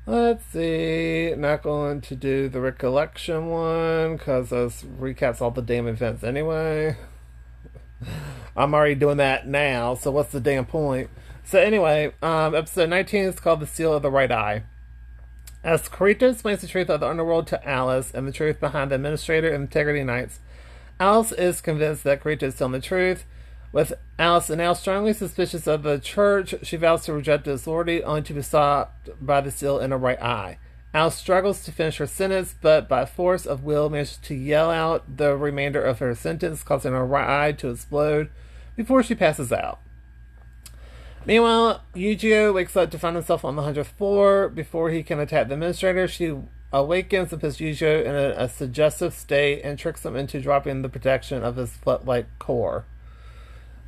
Let's 0.08 0.46
see. 0.46 1.34
Not 1.36 1.64
going 1.64 2.00
to 2.00 2.16
do 2.16 2.48
the 2.48 2.62
recollection 2.62 3.50
one 3.50 4.16
because 4.16 4.52
those 4.52 4.84
recaps 4.84 5.42
all 5.42 5.52
the 5.52 5.62
damn 5.62 5.86
events 5.86 6.24
anyway. 6.24 6.96
I'm 8.56 8.74
already 8.74 8.96
doing 8.96 9.18
that 9.18 9.50
now, 9.50 9.96
so 9.96 10.10
what's 10.12 10.32
the 10.32 10.40
damn 10.40 10.66
point? 10.66 11.10
So 11.44 11.60
anyway, 11.60 12.14
um, 12.22 12.56
episode 12.56 12.90
19 12.90 13.26
is 13.26 13.40
called 13.42 13.60
The 13.60 13.68
Seal 13.68 13.96
of 13.96 14.02
the 14.02 14.10
Right 14.10 14.32
Eye. 14.32 14.64
As 15.62 15.90
Kirito 15.90 16.32
explains 16.32 16.62
the 16.62 16.68
truth 16.68 16.90
of 16.90 17.02
the 17.02 17.10
underworld 17.10 17.46
to 17.48 17.68
Alice 17.68 18.14
and 18.14 18.26
the 18.26 18.32
truth 18.32 18.62
behind 18.62 18.92
the 18.92 18.96
Administrator 18.96 19.50
and 19.50 19.64
Integrity 19.64 20.06
Knights, 20.06 20.40
Alice 21.02 21.34
is 21.34 21.60
convinced 21.60 22.06
that 22.06 22.24
Kirito 22.24 22.44
is 22.44 22.56
telling 22.56 22.72
the 22.72 22.80
truth 22.80 23.26
with 23.72 23.94
Alice 24.18 24.50
now 24.50 24.74
strongly 24.74 25.14
suspicious 25.14 25.68
of 25.68 25.84
the 25.84 26.00
church, 26.00 26.56
she 26.64 26.78
vows 26.78 27.06
to 27.06 27.14
reject 27.14 27.46
the 27.46 27.52
authority 27.52 28.04
only 28.04 28.22
to 28.24 28.34
be 28.34 28.42
stopped 28.42 29.10
by 29.20 29.42
the 29.42 29.52
seal 29.52 29.80
in 29.80 29.92
her 29.92 29.98
right 29.98 30.22
eye. 30.22 30.58
Alice 30.94 31.16
struggles 31.16 31.64
to 31.64 31.72
finish 31.72 31.98
her 31.98 32.08
sentence, 32.08 32.56
but 32.60 32.88
by 32.88 33.06
force 33.06 33.46
of 33.46 33.64
will 33.64 33.90
manages 33.90 34.18
to 34.18 34.34
yell 34.34 34.72
out 34.72 35.18
the 35.18 35.36
remainder 35.36 35.82
of 35.82 36.00
her 36.00 36.16
sentence, 36.16 36.64
causing 36.64 36.94
her 36.94 37.06
right 37.06 37.48
eye 37.48 37.52
to 37.52 37.70
explode 37.70 38.30
before 38.76 39.04
she 39.04 39.14
passes 39.14 39.52
out. 39.52 39.80
Meanwhile, 41.26 41.84
Eugeo 41.94 42.54
wakes 42.54 42.78
up 42.78 42.90
to 42.92 42.98
find 42.98 43.18
himself 43.18 43.44
on 43.44 43.58
the 43.58 43.62
100th 43.62 43.88
floor. 43.88 44.48
Before 44.48 44.90
he 44.90 45.04
can 45.04 45.20
attack 45.20 45.50
the 45.50 45.56
administrator, 45.56 46.08
she 46.08 46.34
awakens 46.72 47.34
and 47.34 47.42
puts 47.42 47.58
Eugeo 47.58 48.06
in 48.06 48.16
a, 48.16 48.44
a 48.46 48.48
suggestive 48.48 49.14
state 49.14 49.62
and 49.62 49.78
tricks 49.78 50.06
him 50.06 50.16
into 50.16 50.40
dropping 50.40 50.82
the 50.82 50.90
protection 50.90 51.44
of 51.44 51.58
his 51.58 51.72
Fluctlight 51.86 52.26
core. 52.40 52.86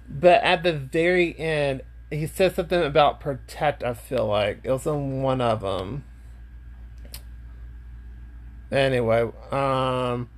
But 0.10 0.42
at 0.44 0.64
the 0.64 0.74
very 0.74 1.38
end, 1.38 1.84
he 2.10 2.26
said 2.26 2.56
something 2.56 2.82
about 2.82 3.20
protect. 3.20 3.84
I 3.84 3.94
feel 3.94 4.26
like 4.26 4.62
it 4.64 4.72
was 4.72 4.88
in 4.88 5.22
one 5.22 5.40
of 5.40 5.62
them. 5.62 6.04
Anyway, 8.72 9.32
um, 9.52 10.30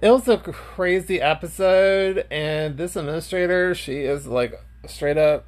it 0.00 0.10
was 0.10 0.28
a 0.28 0.38
crazy 0.38 1.20
episode, 1.20 2.26
and 2.30 2.76
this 2.76 2.96
administrator, 2.96 3.74
she 3.74 4.00
is 4.00 4.26
like 4.26 4.54
straight 4.86 5.18
up 5.18 5.46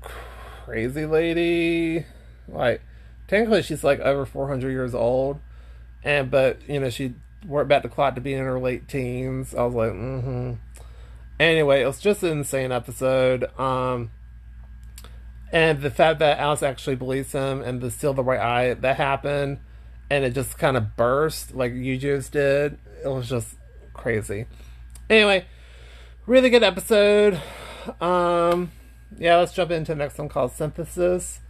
crazy 0.00 1.06
lady. 1.06 2.06
Like, 2.48 2.82
technically, 3.28 3.62
she's 3.62 3.84
like 3.84 4.00
over 4.00 4.26
400 4.26 4.70
years 4.70 4.94
old, 4.94 5.40
and 6.02 6.30
but 6.30 6.58
you 6.68 6.80
know, 6.80 6.90
she 6.90 7.14
worked 7.46 7.68
back 7.68 7.82
the 7.82 7.88
clock 7.88 8.14
to 8.14 8.20
be 8.20 8.34
in 8.34 8.40
her 8.44 8.58
late 8.58 8.88
teens. 8.88 9.54
I 9.54 9.62
was 9.64 9.74
like, 9.74 9.92
mm 9.92 10.22
hmm. 10.22 10.52
Anyway, 11.38 11.82
it 11.82 11.86
was 11.86 12.00
just 12.00 12.22
an 12.22 12.30
insane 12.30 12.72
episode. 12.72 13.44
Um, 13.58 14.10
and 15.52 15.82
the 15.82 15.90
fact 15.90 16.18
that 16.20 16.38
Alice 16.38 16.62
actually 16.62 16.96
believes 16.96 17.32
him 17.32 17.62
and 17.62 17.80
the 17.80 17.90
steal 17.90 18.14
the 18.14 18.22
right 18.22 18.40
eye 18.40 18.74
that 18.74 18.96
happened, 18.96 19.58
and 20.10 20.24
it 20.24 20.34
just 20.34 20.58
kind 20.58 20.76
of 20.76 20.96
burst 20.96 21.54
like 21.54 21.72
you 21.72 21.96
just 21.98 22.32
did. 22.32 22.78
It 23.04 23.08
was 23.08 23.28
just 23.28 23.56
crazy. 23.92 24.46
Anyway, 25.10 25.46
really 26.26 26.50
good 26.50 26.62
episode. 26.62 27.40
Um, 28.00 28.72
yeah, 29.18 29.36
let's 29.36 29.52
jump 29.52 29.70
into 29.70 29.92
the 29.92 29.96
next 29.96 30.18
one 30.18 30.28
called 30.28 30.52
Synthesis. 30.52 31.40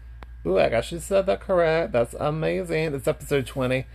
Ooh, 0.46 0.58
I 0.58 0.64
actually 0.64 1.00
said 1.00 1.26
that 1.26 1.40
correct. 1.40 1.92
That's 1.92 2.14
amazing. 2.14 2.94
It's 2.94 3.08
episode 3.08 3.46
20. 3.46 3.86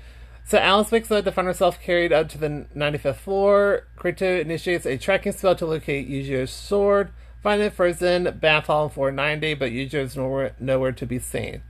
So 0.49 0.57
Alice 0.57 0.89
wakes 0.89 1.11
up 1.11 1.25
to 1.25 1.31
find 1.31 1.45
herself 1.45 1.79
carried 1.79 2.11
up 2.11 2.27
to 2.29 2.39
the 2.39 2.65
95th 2.75 3.17
floor. 3.17 3.83
Kirito 3.99 4.41
initiates 4.41 4.87
a 4.87 4.97
tracking 4.97 5.31
spell 5.31 5.53
to 5.53 5.67
locate 5.67 6.09
Eugeo's 6.09 6.49
sword. 6.49 7.11
Find 7.43 7.61
it 7.61 7.71
frozen, 7.71 8.35
bath 8.39 8.65
hall 8.65 8.85
on 8.85 8.89
floor 8.89 9.11
90, 9.11 9.53
but 9.53 9.71
Eugeo 9.71 10.03
is 10.03 10.17
nowhere, 10.17 10.55
nowhere 10.59 10.91
to 10.91 11.05
be 11.05 11.19
seen. 11.19 11.61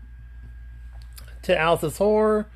To 1.41 1.59
Alice's 1.59 1.97
horror, 1.97 2.47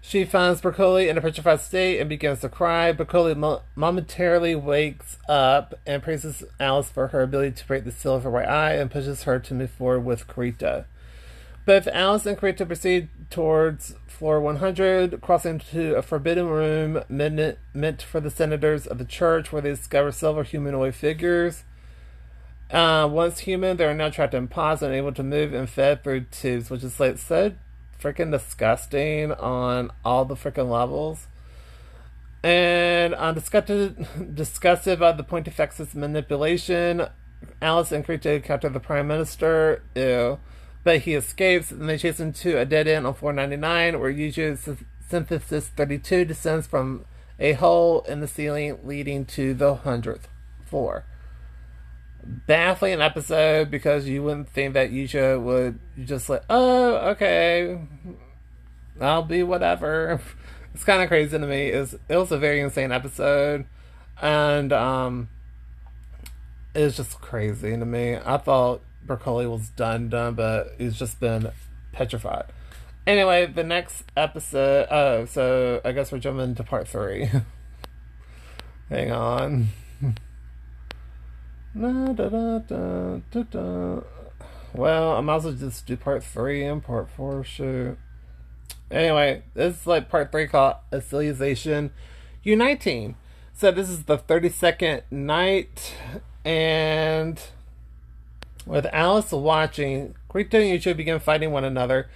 she 0.00 0.24
finds 0.24 0.60
Bercouli 0.60 1.08
in 1.08 1.18
a 1.18 1.20
petrified 1.20 1.60
state 1.60 1.98
and 1.98 2.08
begins 2.08 2.42
to 2.42 2.48
cry. 2.48 2.92
Bercouli 2.92 3.36
mo- 3.36 3.62
momentarily 3.74 4.54
wakes 4.54 5.18
up 5.28 5.74
and 5.84 6.04
praises 6.04 6.44
Alice 6.60 6.88
for 6.88 7.08
her 7.08 7.22
ability 7.22 7.56
to 7.56 7.66
break 7.66 7.82
the 7.82 7.90
seal 7.90 8.14
of 8.14 8.22
her 8.22 8.30
right 8.30 8.48
eye 8.48 8.74
and 8.74 8.92
pushes 8.92 9.24
her 9.24 9.40
to 9.40 9.54
move 9.54 9.72
forward 9.72 10.04
with 10.04 10.28
Kirito. 10.28 10.84
Both 11.68 11.86
Alice 11.88 12.24
and 12.24 12.38
Kirito 12.38 12.66
proceed 12.66 13.10
towards 13.28 13.94
floor 14.06 14.40
100, 14.40 15.20
crossing 15.20 15.58
to 15.58 15.96
a 15.96 16.00
forbidden 16.00 16.48
room 16.48 17.02
meant, 17.10 18.00
for 18.00 18.20
the 18.20 18.30
senators 18.30 18.86
of 18.86 18.96
the 18.96 19.04
church, 19.04 19.52
where 19.52 19.60
they 19.60 19.72
discover 19.72 20.10
silver 20.10 20.44
humanoid 20.44 20.94
figures. 20.94 21.64
Uh, 22.70 23.06
once 23.12 23.40
human, 23.40 23.76
they 23.76 23.84
are 23.84 23.92
now 23.92 24.08
trapped 24.08 24.32
in 24.32 24.48
pods 24.48 24.80
and 24.80 24.94
unable 24.94 25.12
to 25.12 25.22
move 25.22 25.52
and 25.52 25.68
fed 25.68 26.02
through 26.02 26.24
tubes, 26.30 26.70
which 26.70 26.82
is 26.82 26.98
like 26.98 27.18
so 27.18 27.52
freaking 28.00 28.30
disgusting 28.30 29.32
on 29.32 29.90
all 30.06 30.24
the 30.24 30.36
freaking 30.36 30.70
levels. 30.70 31.26
And 32.42 33.14
I'm 33.14 33.34
disgusted, 33.34 34.06
disgusted 34.34 35.00
by 35.00 35.12
the 35.12 35.22
Pontifex's 35.22 35.94
manipulation. 35.94 37.08
Alice 37.60 37.92
and 37.92 38.06
Kirito 38.06 38.42
capture 38.42 38.70
the 38.70 38.80
Prime 38.80 39.06
Minister. 39.06 39.82
Ew 39.94 40.38
but 40.84 41.00
he 41.00 41.14
escapes 41.14 41.70
and 41.70 41.88
they 41.88 41.98
chase 41.98 42.20
him 42.20 42.32
to 42.32 42.58
a 42.58 42.64
dead 42.64 42.88
end 42.88 43.06
on 43.06 43.14
499 43.14 44.00
where 44.00 44.12
Eugeo's 44.12 44.68
synthesis 45.08 45.68
32 45.68 46.24
descends 46.24 46.66
from 46.66 47.04
a 47.38 47.52
hole 47.52 48.02
in 48.02 48.20
the 48.20 48.28
ceiling 48.28 48.78
leading 48.84 49.24
to 49.24 49.54
the 49.54 49.76
100th 49.76 50.24
floor. 50.64 51.04
Baffling 52.24 53.00
episode 53.00 53.70
because 53.70 54.06
you 54.06 54.22
wouldn't 54.22 54.50
think 54.50 54.74
that 54.74 54.90
Eugeo 54.90 55.40
would 55.40 55.78
just 56.04 56.28
like, 56.28 56.42
oh, 56.50 56.96
okay, 57.10 57.80
I'll 59.00 59.22
be 59.22 59.42
whatever. 59.42 60.20
It's 60.74 60.84
kind 60.84 61.02
of 61.02 61.08
crazy 61.08 61.36
to 61.36 61.44
me. 61.44 61.72
It 61.72 61.80
was, 61.80 61.94
it 62.08 62.16
was 62.16 62.30
a 62.30 62.38
very 62.38 62.60
insane 62.60 62.92
episode, 62.92 63.66
and 64.22 64.72
um, 64.72 65.28
it 66.72 66.84
was 66.84 66.96
just 66.96 67.20
crazy 67.20 67.76
to 67.76 67.84
me. 67.84 68.16
I 68.16 68.36
thought 68.36 68.82
Bercouli 69.08 69.50
was 69.50 69.70
done, 69.70 70.08
done, 70.08 70.34
but 70.34 70.74
he's 70.78 70.98
just 70.98 71.18
been 71.18 71.50
petrified. 71.92 72.44
Anyway, 73.06 73.46
the 73.46 73.64
next 73.64 74.04
episode. 74.16 74.86
Oh, 74.90 75.24
so 75.24 75.80
I 75.84 75.92
guess 75.92 76.12
we're 76.12 76.18
jumping 76.18 76.54
to 76.56 76.62
part 76.62 76.86
three. 76.86 77.30
Hang 78.90 79.10
on. 79.10 79.68
da, 81.74 82.12
da, 82.12 82.28
da, 82.58 83.20
da, 83.30 83.42
da. 83.42 84.00
well, 84.74 85.12
I 85.12 85.20
might 85.20 85.36
as 85.36 85.44
well 85.44 85.54
just 85.54 85.86
do 85.86 85.96
part 85.96 86.22
three 86.22 86.64
and 86.64 86.82
part 86.82 87.08
four. 87.08 87.42
Shoot. 87.42 87.98
Anyway, 88.90 89.42
this 89.54 89.80
is 89.80 89.86
like 89.86 90.08
part 90.08 90.30
three 90.30 90.46
called 90.46 90.76
Alicization 90.92 91.90
Uniting. 92.42 93.16
So 93.54 93.70
this 93.70 93.88
is 93.88 94.04
the 94.04 94.16
32nd 94.16 95.02
knight, 95.10 95.94
and 96.44 97.42
with 98.68 98.86
Alice 98.92 99.32
watching, 99.32 100.14
Kirito 100.30 100.54
and 100.54 100.78
Eugeo 100.78 100.96
begin 100.96 101.18
fighting 101.18 101.50
one 101.50 101.64
another. 101.64 102.08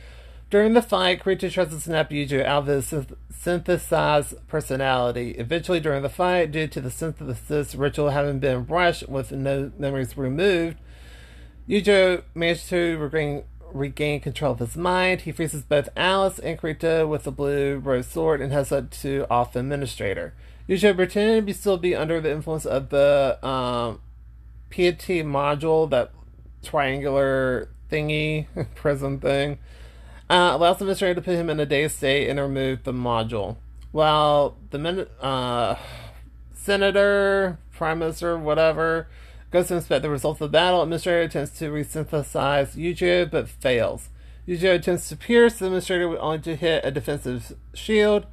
During 0.50 0.74
the 0.74 0.82
fight, 0.82 1.22
Kirito 1.22 1.50
tries 1.50 1.70
to 1.70 1.80
snap 1.80 2.10
Eugeo 2.10 2.44
out 2.44 2.68
of 2.68 2.90
his 2.90 3.06
synthesized 3.30 4.34
personality. 4.48 5.30
Eventually, 5.30 5.80
during 5.80 6.02
the 6.02 6.10
fight, 6.10 6.52
due 6.52 6.68
to 6.68 6.80
the 6.80 6.90
synthesis 6.90 7.74
ritual 7.74 8.10
having 8.10 8.38
been 8.38 8.66
rushed 8.66 9.08
with 9.08 9.32
no 9.32 9.72
memories 9.78 10.16
removed, 10.16 10.76
Eugeo 11.66 12.22
manages 12.34 12.68
to 12.68 12.98
regain, 12.98 13.44
regain 13.72 14.20
control 14.20 14.52
of 14.52 14.58
his 14.58 14.76
mind. 14.76 15.22
He 15.22 15.32
freezes 15.32 15.62
both 15.62 15.88
Alice 15.96 16.38
and 16.38 16.60
Kirito 16.60 17.08
with 17.08 17.22
the 17.22 17.32
blue 17.32 17.78
rose 17.78 18.08
sword 18.08 18.42
and 18.42 18.52
heads 18.52 18.72
up 18.72 18.90
to 18.90 19.26
off 19.30 19.56
administrator. 19.56 20.34
Eugeo 20.68 20.94
pretending 20.94 21.46
to 21.46 21.54
still 21.54 21.78
be 21.78 21.94
under 21.94 22.20
the 22.20 22.30
influence 22.30 22.66
of 22.66 22.90
the 22.90 23.38
um, 23.42 24.00
module 24.70 25.88
that 25.90 26.12
triangular 26.62 27.68
thingy, 27.90 28.46
prism 28.74 29.20
thing, 29.20 29.58
uh, 30.30 30.52
allows 30.54 30.78
the 30.78 30.84
administrator 30.84 31.14
to 31.16 31.22
put 31.22 31.34
him 31.34 31.50
in 31.50 31.60
a 31.60 31.66
day 31.66 31.86
state 31.88 32.28
and 32.28 32.40
remove 32.40 32.84
the 32.84 32.92
module. 32.92 33.56
While 33.90 34.56
the 34.70 35.08
uh, 35.20 35.76
senator, 36.54 37.58
prime 37.70 37.98
minister, 37.98 38.38
whatever, 38.38 39.08
goes 39.50 39.68
to 39.68 39.76
inspect 39.76 40.02
the 40.02 40.10
results 40.10 40.40
of 40.40 40.50
the 40.50 40.56
battle, 40.56 40.82
administrator 40.82 41.22
attempts 41.22 41.58
to 41.58 41.70
resynthesize 41.70 42.74
Eugeo 42.74 43.30
but 43.30 43.48
fails. 43.48 44.08
Eugeo 44.48 44.74
attempts 44.74 45.08
to 45.10 45.16
pierce 45.16 45.58
the 45.58 45.66
administrator 45.66 46.18
only 46.18 46.38
to 46.38 46.56
hit 46.56 46.84
a 46.84 46.90
defensive 46.90 47.54
shield. 47.74 48.26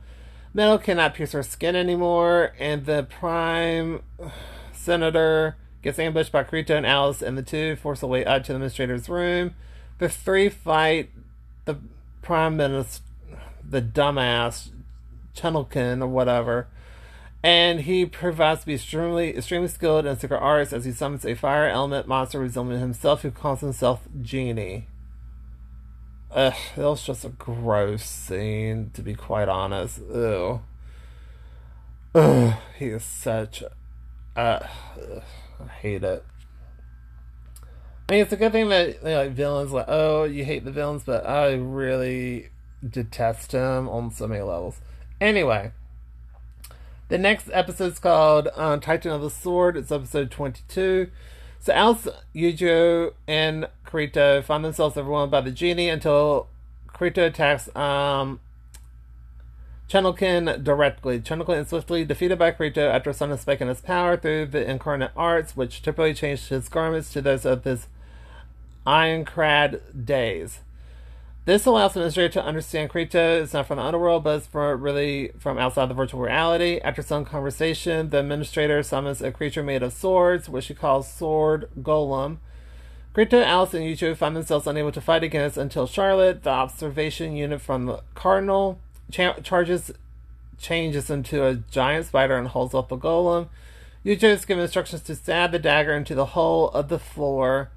Metal 0.54 0.78
cannot 0.78 1.14
pierce 1.14 1.34
her 1.34 1.44
skin 1.44 1.76
anymore, 1.76 2.54
and 2.58 2.86
the 2.86 3.04
prime 3.04 4.02
senator 4.74 5.58
gets 5.82 6.00
ambushed 6.00 6.32
by 6.32 6.44
Kirito 6.44 6.76
and 6.76 6.86
Alice, 6.86 7.22
and 7.22 7.38
the 7.38 7.44
two 7.44 7.76
force 7.76 8.02
their 8.02 8.10
way 8.10 8.26
up 8.26 8.44
to 8.44 8.48
the 8.50 8.56
administrator's 8.56 9.10
room. 9.10 9.56
The 9.98 10.10
three 10.10 10.50
fight 10.50 11.10
the 11.66 11.78
prime 12.22 12.58
minister, 12.58 13.04
the 13.68 13.82
dumbass 13.82 14.70
Chudelkin 15.36 16.02
or 16.02 16.08
whatever, 16.08 16.68
and 17.44 17.82
he 17.82 18.06
provides 18.06 18.62
to 18.62 18.66
be 18.68 18.74
extremely 18.76 19.38
extremely 19.38 19.68
skilled 19.68 20.06
in 20.06 20.18
secret 20.18 20.40
arts 20.40 20.74
as 20.74 20.86
he 20.86 20.92
summons 20.92 21.26
a 21.26 21.36
fire 21.36 21.68
element 21.68 22.08
monster 22.08 22.40
resembling 22.40 22.80
himself 22.80 23.22
who 23.22 23.32
calls 23.32 23.62
himself 23.62 24.02
Genie. 24.22 24.88
Ugh, 26.32 26.54
that 26.76 26.84
was 26.84 27.04
just 27.04 27.26
a 27.26 27.30
gross 27.30 28.04
scene, 28.04 28.92
to 28.94 29.02
be 29.02 29.16
quite 29.16 29.50
honest. 29.50 30.00
Ew. 30.14 30.62
Ugh, 32.14 32.54
he 32.78 32.86
is 32.86 33.04
such 33.04 33.64
a. 34.36 34.40
Uh, 34.40 34.68
I 35.60 35.68
hate 35.68 36.04
it. 36.04 36.24
I 38.08 38.14
mean, 38.14 38.22
it's 38.22 38.34
a 38.34 38.38
good 38.38 38.52
thing 38.52 38.70
that 38.70 38.88
you 38.88 39.04
know, 39.04 39.24
like 39.24 39.32
villains 39.32 39.72
like, 39.72 39.86
oh, 39.88 40.24
you 40.24 40.44
hate 40.44 40.66
the 40.66 40.72
villains, 40.72 41.04
but 41.04 41.28
I 41.28 41.54
really 41.54 42.50
detest 42.88 43.52
them 43.52 43.88
on 43.88 44.12
so 44.12 44.28
many 44.28 44.42
levels. 44.42 44.80
Anyway, 45.22 45.72
the 47.10 47.18
next 47.18 47.50
episode 47.54 47.94
is 47.94 48.00
called 48.00 48.48
uh, 48.56 48.78
Titan 48.78 49.12
of 49.12 49.22
the 49.22 49.30
Sword. 49.30 49.78
It's 49.78 49.92
episode 49.92 50.32
22. 50.32 51.12
So 51.60 51.74
Alice, 51.74 52.08
Eugeo, 52.34 53.14
and 53.28 53.68
Kirito 53.86 54.44
find 54.44 54.64
themselves 54.64 54.98
overwhelmed 54.98 55.32
by 55.32 55.42
the 55.42 55.52
genie 55.52 55.90
until 55.90 56.48
Kirito 56.88 57.28
attacks 57.28 57.74
um, 57.76 58.40
Chudelkin 59.90 60.64
directly. 60.64 61.20
Chudelkin 61.20 61.62
is 61.62 61.70
swiftly 61.70 62.06
defeated 62.06 62.38
by 62.38 62.52
Kirito 62.52 62.94
after 62.94 63.12
Sun 63.12 63.32
is 63.32 63.48
in 63.48 63.68
his 63.68 63.82
power 63.82 64.16
through 64.16 64.46
the 64.46 64.70
incarnate 64.70 65.12
arts, 65.18 65.58
which 65.58 65.82
typically 65.82 66.14
changed 66.14 66.50
his 66.50 66.70
garments 66.70 67.12
to 67.12 67.22
those 67.22 67.44
of 67.44 67.64
his 67.64 67.88
Aincrad 68.86 70.06
days. 70.06 70.60
This 71.46 71.66
allows 71.66 71.94
the 71.94 72.02
administrator 72.02 72.34
to 72.34 72.46
understand 72.46 72.92
Kirito 72.92 73.42
is 73.42 73.54
not 73.54 73.66
from 73.66 73.78
the 73.78 73.84
underworld, 73.84 74.24
but 74.24 74.42
is 74.42 74.48
from, 74.48 74.80
really 74.80 75.32
from 75.40 75.58
outside 75.58 75.90
the 75.90 75.96
virtual 75.96 76.22
reality. 76.22 76.80
After 76.84 77.02
some 77.02 77.26
conversation, 77.26 78.12
the 78.12 78.20
administrator 78.20 78.84
summons 78.84 79.24
a 79.24 79.32
creature 79.32 79.64
made 79.64 79.82
of 79.82 79.94
swords, 79.94 80.48
which 80.48 80.66
she 80.66 80.76
calls 80.76 81.12
Sword 81.12 81.68
Golem. 81.82 82.38
Kirito, 83.16 83.44
Alice, 83.44 83.74
and 83.74 83.84
Eugeo 83.84 84.16
find 84.16 84.36
themselves 84.36 84.68
unable 84.68 84.92
to 84.92 85.02
fight 85.02 85.24
against 85.24 85.58
until 85.58 85.88
Charlotte, 85.88 86.44
the 86.44 86.52
observation 86.52 87.36
unit 87.36 87.60
from 87.60 87.88
the 87.88 88.04
Cardinal, 88.14 88.80
cha- 89.12 89.40
charges 89.40 89.92
changes 90.58 91.10
into 91.10 91.46
a 91.46 91.56
giant 91.56 92.06
spider 92.06 92.38
and 92.38 92.50
holds 92.50 92.74
up 92.74 92.90
the 92.90 92.98
golem. 92.98 93.48
Eugeo 94.06 94.30
is 94.30 94.46
given 94.46 94.64
instructions 94.64 95.02
to 95.04 95.16
stab 95.16 95.52
the 95.52 95.60
dagger 95.60 95.94
into 95.94 96.16
the 96.16 96.28
hole 96.28 96.70
of 96.70 96.90
the 96.90 97.00
floor. 97.00 97.72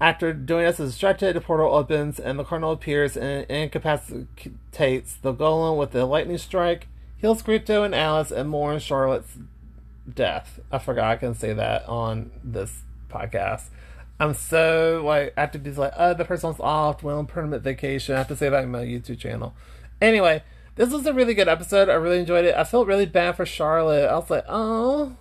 After 0.00 0.32
doing 0.34 0.66
as 0.66 0.78
instructed, 0.78 1.34
the 1.34 1.40
portal 1.40 1.74
opens 1.74 2.20
and 2.20 2.38
the 2.38 2.44
Cardinal 2.44 2.72
appears 2.72 3.16
and 3.16 3.46
incapacitates 3.50 5.14
the 5.14 5.32
golem 5.32 5.78
with 5.78 5.94
a 5.94 6.04
lightning 6.04 6.36
strike, 6.36 6.88
heals 7.16 7.42
Kirito 7.42 7.84
and 7.84 7.94
Alice, 7.94 8.30
and 8.30 8.50
mourns 8.50 8.82
Charlotte's 8.82 9.38
death. 10.12 10.60
I 10.70 10.78
forgot 10.78 11.10
I 11.10 11.16
can 11.16 11.34
say 11.34 11.54
that 11.54 11.88
on 11.88 12.30
this 12.44 12.82
podcast. 13.08 13.70
I'm 14.20 14.34
so 14.34 15.02
like 15.04 15.32
I 15.36 15.42
have 15.42 15.52
to 15.52 15.58
be 15.58 15.70
like, 15.72 15.92
oh, 15.96 16.14
the 16.14 16.24
person's 16.24 16.60
off, 16.60 17.02
well 17.02 17.18
on 17.18 17.26
permanent 17.26 17.62
vacation. 17.62 18.14
I 18.14 18.18
have 18.18 18.28
to 18.28 18.36
say 18.36 18.48
that 18.48 18.64
in 18.64 18.70
my 18.70 18.84
YouTube 18.84 19.18
channel. 19.18 19.54
Anyway, 20.00 20.42
this 20.76 20.90
was 20.90 21.06
a 21.06 21.12
really 21.12 21.34
good 21.34 21.48
episode. 21.48 21.88
I 21.88 21.94
really 21.94 22.20
enjoyed 22.20 22.44
it. 22.44 22.54
I 22.54 22.64
felt 22.64 22.86
really 22.86 23.06
bad 23.06 23.36
for 23.36 23.46
Charlotte. 23.46 24.08
I 24.08 24.14
was 24.14 24.30
like, 24.30 24.44
oh, 24.48 25.16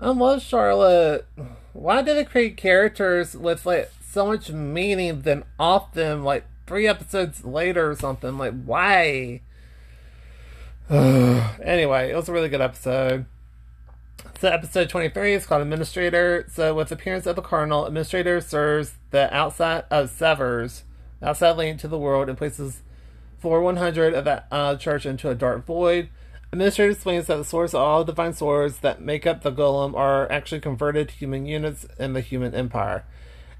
I 0.00 0.10
love 0.10 0.42
Charlotte. 0.42 1.26
Why 1.72 2.02
did 2.02 2.16
they 2.16 2.24
create 2.24 2.56
characters 2.56 3.36
with 3.36 3.66
like 3.66 3.90
so 4.00 4.26
much 4.26 4.50
meaning 4.50 5.22
then 5.22 5.44
off 5.58 5.92
them 5.92 6.24
like 6.24 6.44
three 6.66 6.86
episodes 6.86 7.44
later 7.44 7.90
or 7.90 7.96
something? 7.96 8.38
Like, 8.38 8.54
why? 8.64 9.40
anyway, 10.90 12.10
it 12.10 12.16
was 12.16 12.28
a 12.28 12.32
really 12.32 12.48
good 12.48 12.60
episode. 12.60 13.26
So 14.40 14.48
episode 14.48 14.88
23 14.88 15.34
is 15.34 15.46
called 15.46 15.62
Administrator. 15.62 16.46
So 16.52 16.74
with 16.74 16.92
appearance 16.92 17.26
of 17.26 17.34
the 17.36 17.42
Cardinal, 17.42 17.86
Administrator 17.86 18.40
serves 18.40 18.94
the 19.10 19.32
outside 19.34 19.84
of 19.90 20.10
severs 20.10 20.84
outside 21.22 21.56
link 21.56 21.80
to 21.80 21.88
the 21.88 21.98
world 21.98 22.28
and 22.28 22.36
places 22.36 22.82
floor 23.42 23.60
100 23.60 24.14
of 24.14 24.24
that 24.24 24.46
uh, 24.52 24.76
church 24.76 25.04
into 25.04 25.28
a 25.28 25.34
dark 25.34 25.66
void. 25.66 26.08
Administrator 26.52 26.92
explains 26.92 27.26
that 27.26 27.36
the 27.36 27.44
source 27.44 27.74
of 27.74 27.80
all 27.80 28.04
the 28.04 28.12
divine 28.12 28.32
swords 28.32 28.78
that 28.78 29.02
make 29.02 29.26
up 29.26 29.42
the 29.42 29.50
golem 29.50 29.94
are 29.94 30.30
actually 30.30 30.60
converted 30.60 31.08
to 31.08 31.14
human 31.16 31.44
units 31.44 31.84
in 31.98 32.12
the 32.12 32.20
human 32.20 32.54
empire. 32.54 33.04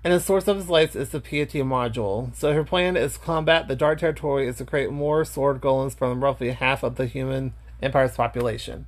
And 0.05 0.13
the 0.13 0.21
source 0.21 0.47
of 0.47 0.57
his 0.57 0.69
lights 0.69 0.95
is 0.95 1.09
the 1.09 1.21
piety 1.21 1.63
module. 1.63 2.35
So 2.37 2.53
her 2.53 2.65
plan 2.65 2.97
is 2.97 3.17
combat 3.17 3.67
the 3.67 3.75
dark 3.75 3.99
territory 3.99 4.47
is 4.47 4.59
to 4.59 4.65
create 4.65 4.93
more 4.93 5.25
sword 5.25 5.61
golems 5.61 5.97
from 5.97 6.23
roughly 6.23 6.53
half 6.53 6.85
of 6.85 6.95
the 6.95 7.07
human 7.07 7.55
empire's 7.83 8.15
population. 8.15 8.87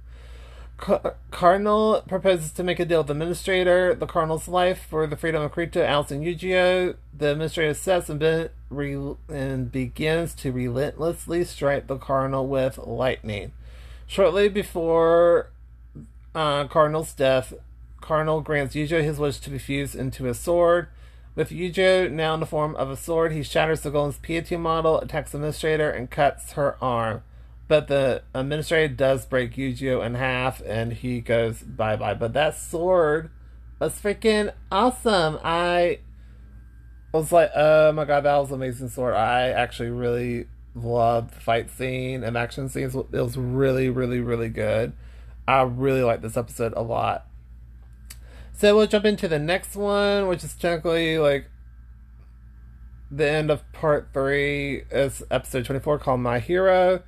Cardinal 0.76 2.02
proposes 2.06 2.52
to 2.52 2.62
make 2.62 2.80
a 2.80 2.84
deal 2.84 2.98
with 2.98 3.06
the 3.06 3.12
administrator, 3.12 3.94
the 3.94 4.06
Cardinal's 4.06 4.48
life 4.48 4.84
for 4.88 5.06
the 5.06 5.16
freedom 5.16 5.42
of 5.42 5.56
Alice, 5.76 6.10
and 6.10 6.24
Eugeo. 6.24 6.96
The 7.16 7.32
administrator 7.32 7.74
sets 7.74 8.10
and, 8.10 8.20
be- 8.20 8.48
re- 8.70 9.14
and 9.28 9.70
begins 9.70 10.34
to 10.34 10.52
relentlessly 10.52 11.44
strike 11.44 11.86
the 11.86 11.96
Cardinal 11.96 12.46
with 12.46 12.78
lightning. 12.78 13.52
Shortly 14.06 14.48
before 14.48 15.50
uh, 16.34 16.66
Cardinal's 16.66 17.14
death, 17.14 17.54
Cardinal 18.00 18.42
grants 18.42 18.74
Eugeo 18.74 19.02
his 19.02 19.18
wish 19.18 19.38
to 19.38 19.50
be 19.50 19.58
fused 19.58 19.94
into 19.94 20.26
a 20.26 20.34
sword. 20.34 20.88
With 21.34 21.50
Eugeo 21.50 22.10
now 22.10 22.34
in 22.34 22.40
the 22.40 22.46
form 22.46 22.76
of 22.76 22.90
a 22.90 22.96
sword, 22.96 23.32
he 23.32 23.42
shatters 23.42 23.80
the 23.80 23.90
Golem's 23.90 24.18
piety 24.18 24.56
model, 24.56 25.00
attacks 25.00 25.30
the 25.30 25.38
administrator, 25.38 25.90
and 25.90 26.10
cuts 26.10 26.52
her 26.52 26.76
arm. 26.82 27.22
But 27.66 27.88
the 27.88 28.22
administrator 28.34 28.94
does 28.94 29.24
break 29.24 29.54
Eugeo 29.54 30.04
in 30.04 30.14
half 30.14 30.60
and 30.66 30.92
he 30.92 31.20
goes 31.20 31.62
bye 31.62 31.96
bye. 31.96 32.14
But 32.14 32.34
that 32.34 32.56
sword 32.56 33.30
was 33.80 34.00
freaking 34.00 34.52
awesome. 34.70 35.38
I 35.42 36.00
was 37.12 37.32
like, 37.32 37.50
oh 37.54 37.92
my 37.92 38.04
god, 38.04 38.24
that 38.24 38.36
was 38.36 38.50
an 38.50 38.56
amazing 38.56 38.88
sword. 38.88 39.14
I 39.14 39.48
actually 39.50 39.90
really 39.90 40.46
loved 40.74 41.34
the 41.34 41.40
fight 41.40 41.70
scene 41.70 42.22
and 42.24 42.36
action 42.36 42.68
scenes. 42.68 42.94
It 42.94 43.12
was 43.12 43.36
really, 43.36 43.88
really, 43.88 44.20
really 44.20 44.48
good. 44.48 44.92
I 45.46 45.62
really 45.62 46.02
like 46.02 46.20
this 46.20 46.36
episode 46.36 46.74
a 46.76 46.82
lot. 46.82 47.26
So 48.52 48.76
we'll 48.76 48.86
jump 48.86 49.04
into 49.04 49.26
the 49.26 49.38
next 49.38 49.74
one, 49.74 50.28
which 50.28 50.44
is 50.44 50.54
technically 50.54 51.18
like 51.18 51.46
the 53.10 53.28
end 53.28 53.50
of 53.50 53.70
part 53.72 54.08
three. 54.12 54.84
Is 54.90 55.22
episode 55.30 55.64
twenty 55.64 55.80
four 55.80 55.98
called 55.98 56.20
My 56.20 56.40
Hero. 56.40 57.02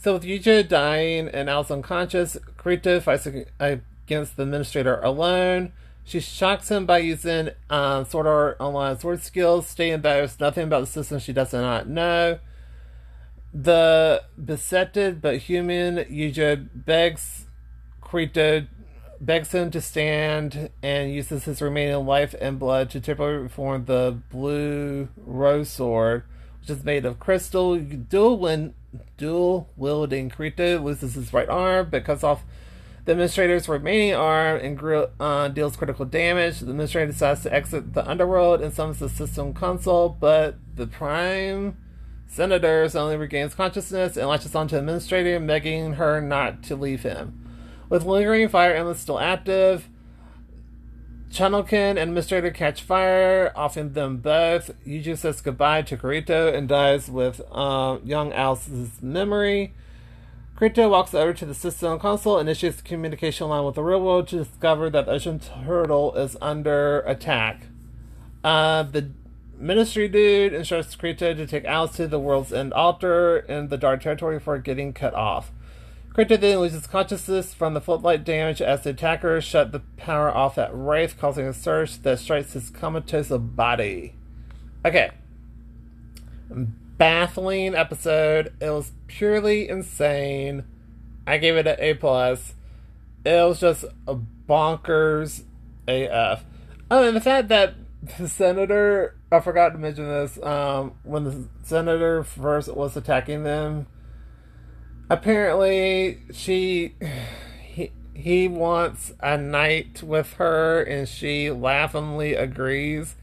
So 0.00 0.14
with 0.14 0.22
Eugeo 0.22 0.66
dying 0.66 1.28
and 1.28 1.50
Alice 1.50 1.70
unconscious, 1.70 2.38
Kirito 2.56 3.02
fights 3.02 3.28
against 3.58 4.36
the 4.36 4.44
administrator 4.44 4.98
alone. 5.02 5.72
She 6.04 6.20
shocks 6.20 6.70
him 6.70 6.86
by 6.86 6.98
using 6.98 7.50
um, 7.68 8.06
Sword 8.06 8.26
Art 8.26 8.56
Online 8.60 8.98
sword 8.98 9.20
skills, 9.22 9.66
stating 9.66 10.00
there's 10.00 10.40
nothing 10.40 10.64
about 10.64 10.80
the 10.80 10.86
system 10.86 11.18
she 11.18 11.34
does 11.34 11.52
not 11.52 11.86
know. 11.86 12.38
The 13.52 14.22
besetted 14.42 15.20
but 15.20 15.36
human 15.36 15.96
Eugeo 15.96 16.66
begs 16.74 17.46
Kirito 18.02 18.68
begs 19.20 19.52
him 19.52 19.70
to 19.70 19.82
stand 19.82 20.70
and 20.82 21.12
uses 21.12 21.44
his 21.44 21.60
remaining 21.60 22.06
life 22.06 22.34
and 22.40 22.58
blood 22.58 22.88
to 22.90 23.00
temporarily 23.00 23.50
form 23.50 23.84
the 23.84 24.18
blue 24.30 25.10
rose 25.18 25.68
sword, 25.68 26.22
which 26.60 26.70
is 26.70 26.84
made 26.84 27.04
of 27.04 27.18
crystal. 27.18 27.78
Dual 27.78 28.38
win 28.38 28.72
dual 29.16 29.68
wielding 29.76 30.30
Kirito 30.30 30.82
loses 30.82 31.14
his 31.14 31.32
right 31.32 31.48
arm 31.48 31.88
but 31.90 32.04
cuts 32.04 32.24
off 32.24 32.42
the 33.04 33.12
administrator's 33.12 33.68
remaining 33.68 34.14
arm 34.14 34.60
and 34.60 35.08
uh, 35.18 35.48
deals 35.48 35.76
critical 35.76 36.04
damage. 36.04 36.60
The 36.60 36.70
administrator 36.70 37.10
decides 37.10 37.42
to 37.42 37.52
exit 37.52 37.94
the 37.94 38.08
underworld 38.08 38.60
and 38.60 38.72
summons 38.72 38.98
the 38.98 39.08
system 39.08 39.54
console, 39.54 40.10
but 40.10 40.56
the 40.74 40.86
prime 40.86 41.76
senator 42.26 42.88
suddenly 42.88 43.16
regains 43.16 43.54
consciousness 43.54 44.16
and 44.16 44.28
latches 44.28 44.54
onto 44.54 44.76
the 44.76 44.80
administrator, 44.80 45.40
begging 45.40 45.94
her 45.94 46.20
not 46.20 46.62
to 46.64 46.76
leave 46.76 47.02
him. 47.02 47.36
With 47.88 48.04
lingering 48.04 48.48
fire 48.48 48.74
emblems 48.74 49.00
still 49.00 49.18
active, 49.18 49.88
Chudelkin 51.30 51.90
and 51.90 51.98
Administrator 51.98 52.50
catch 52.50 52.82
fire, 52.82 53.52
offing 53.54 53.92
them 53.92 54.16
both. 54.16 54.72
Eugeo 54.84 55.16
says 55.16 55.40
goodbye 55.40 55.82
to 55.82 55.96
Kirito 55.96 56.52
and 56.52 56.68
dies 56.68 57.08
with 57.08 57.40
uh, 57.52 57.98
young 58.04 58.32
Alice's 58.32 59.00
memory. 59.00 59.72
Kirito 60.56 60.90
walks 60.90 61.14
over 61.14 61.32
to 61.32 61.46
the 61.46 61.54
system 61.54 61.98
console 62.00 62.38
initiates 62.38 62.80
a 62.80 62.82
communication 62.82 63.48
line 63.48 63.64
with 63.64 63.76
the 63.76 63.82
real 63.82 64.02
world 64.02 64.28
to 64.28 64.44
discover 64.44 64.90
that 64.90 65.06
the 65.06 65.12
ocean 65.12 65.38
turtle 65.38 66.14
is 66.16 66.36
under 66.42 67.00
attack. 67.02 67.62
Uh, 68.42 68.82
the 68.82 69.10
ministry 69.56 70.08
dude 70.08 70.52
instructs 70.52 70.96
Kirito 70.96 71.36
to 71.36 71.46
take 71.46 71.64
Alice 71.64 71.92
to 71.96 72.08
the 72.08 72.18
world's 72.18 72.52
end 72.52 72.72
altar 72.72 73.38
in 73.38 73.68
the 73.68 73.78
dark 73.78 74.02
territory 74.02 74.40
for 74.40 74.58
getting 74.58 74.92
cut 74.92 75.14
off. 75.14 75.52
Kirito 76.14 76.40
then 76.40 76.58
loses 76.58 76.86
consciousness 76.86 77.54
from 77.54 77.74
the 77.74 77.80
Fluctlight 77.80 78.24
damage 78.24 78.60
as 78.60 78.82
the 78.82 78.90
attackers 78.90 79.44
shut 79.44 79.70
the 79.70 79.80
power 79.96 80.30
off 80.30 80.58
at 80.58 80.74
Rath, 80.74 81.16
causing 81.18 81.46
a 81.46 81.52
surge 81.52 82.02
that 82.02 82.18
strikes 82.18 82.54
his 82.54 82.70
comatose 82.70 83.28
body. 83.28 84.14
Okay. 84.84 85.10
Baffling 86.50 87.76
episode. 87.76 88.52
It 88.60 88.70
was 88.70 88.92
purely 89.06 89.68
insane. 89.68 90.64
I 91.26 91.38
gave 91.38 91.56
it 91.56 91.68
an 91.68 91.76
A 91.78 91.94
plus. 91.94 92.54
It 93.24 93.46
was 93.46 93.60
just 93.60 93.84
a 94.08 94.16
bonkers 94.48 95.44
AF. 95.86 96.44
Oh, 96.90 97.06
and 97.06 97.16
the 97.16 97.20
fact 97.20 97.48
that 97.48 97.74
the 98.18 98.28
senator 98.28 99.16
I 99.30 99.38
forgot 99.38 99.70
to 99.70 99.78
mention 99.78 100.08
this, 100.08 100.42
um, 100.42 100.94
when 101.04 101.22
the 101.22 101.48
senator 101.62 102.24
first 102.24 102.74
was 102.74 102.96
attacking 102.96 103.44
them 103.44 103.86
apparently 105.10 106.20
she 106.32 106.94
he, 107.62 107.90
he 108.14 108.48
wants 108.48 109.12
a 109.20 109.36
night 109.36 110.02
with 110.02 110.34
her 110.34 110.82
and 110.82 111.06
she 111.08 111.50
laughingly 111.50 112.34
agrees. 112.34 113.16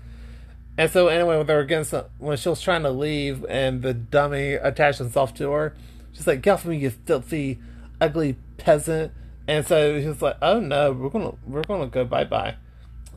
And 0.78 0.92
so 0.92 1.08
anyway 1.08 1.38
when 1.38 1.48
they're 1.48 1.62
against 1.62 1.96
when 2.20 2.38
she 2.38 2.50
was 2.50 2.62
trying 2.62 2.84
to 2.84 2.92
leave 2.92 3.44
and 3.50 3.82
the 3.82 3.94
dummy 3.94 4.54
attached 4.54 5.00
himself 5.00 5.34
to 5.36 5.50
her 5.52 5.74
she's 6.12 6.28
like 6.28 6.42
get 6.42 6.54
off 6.54 6.66
me 6.66 6.78
you 6.78 6.92
filthy 6.92 7.60
ugly 8.00 8.36
peasant. 8.58 9.14
And 9.48 9.66
so 9.66 10.00
he's 10.00 10.22
like 10.22 10.38
oh 10.42 10.60
no 10.60 10.92
we're 10.92 11.10
gonna 11.10 11.34
we're 11.48 11.64
gonna 11.64 11.88
go 11.88 12.04
bye-bye. 12.04 12.56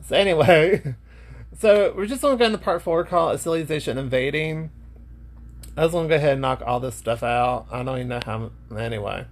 So 0.07 0.15
anyway 0.15 0.95
so 1.59 1.93
we're 1.95 2.07
just 2.07 2.21
gonna 2.21 2.37
go 2.37 2.45
into 2.45 2.57
part 2.57 2.81
four 2.81 3.03
called 3.03 3.37
Alicization 3.37 3.97
invading 3.97 4.71
I 5.77 5.83
was 5.83 5.93
gonna 5.93 6.09
go 6.09 6.15
ahead 6.15 6.33
and 6.33 6.41
knock 6.41 6.61
all 6.65 6.79
this 6.79 6.95
stuff 6.95 7.23
out. 7.23 7.67
I 7.71 7.83
don't 7.83 7.97
even 7.97 8.09
know 8.09 8.19
how. 8.25 8.51
Anyway. 8.77 9.25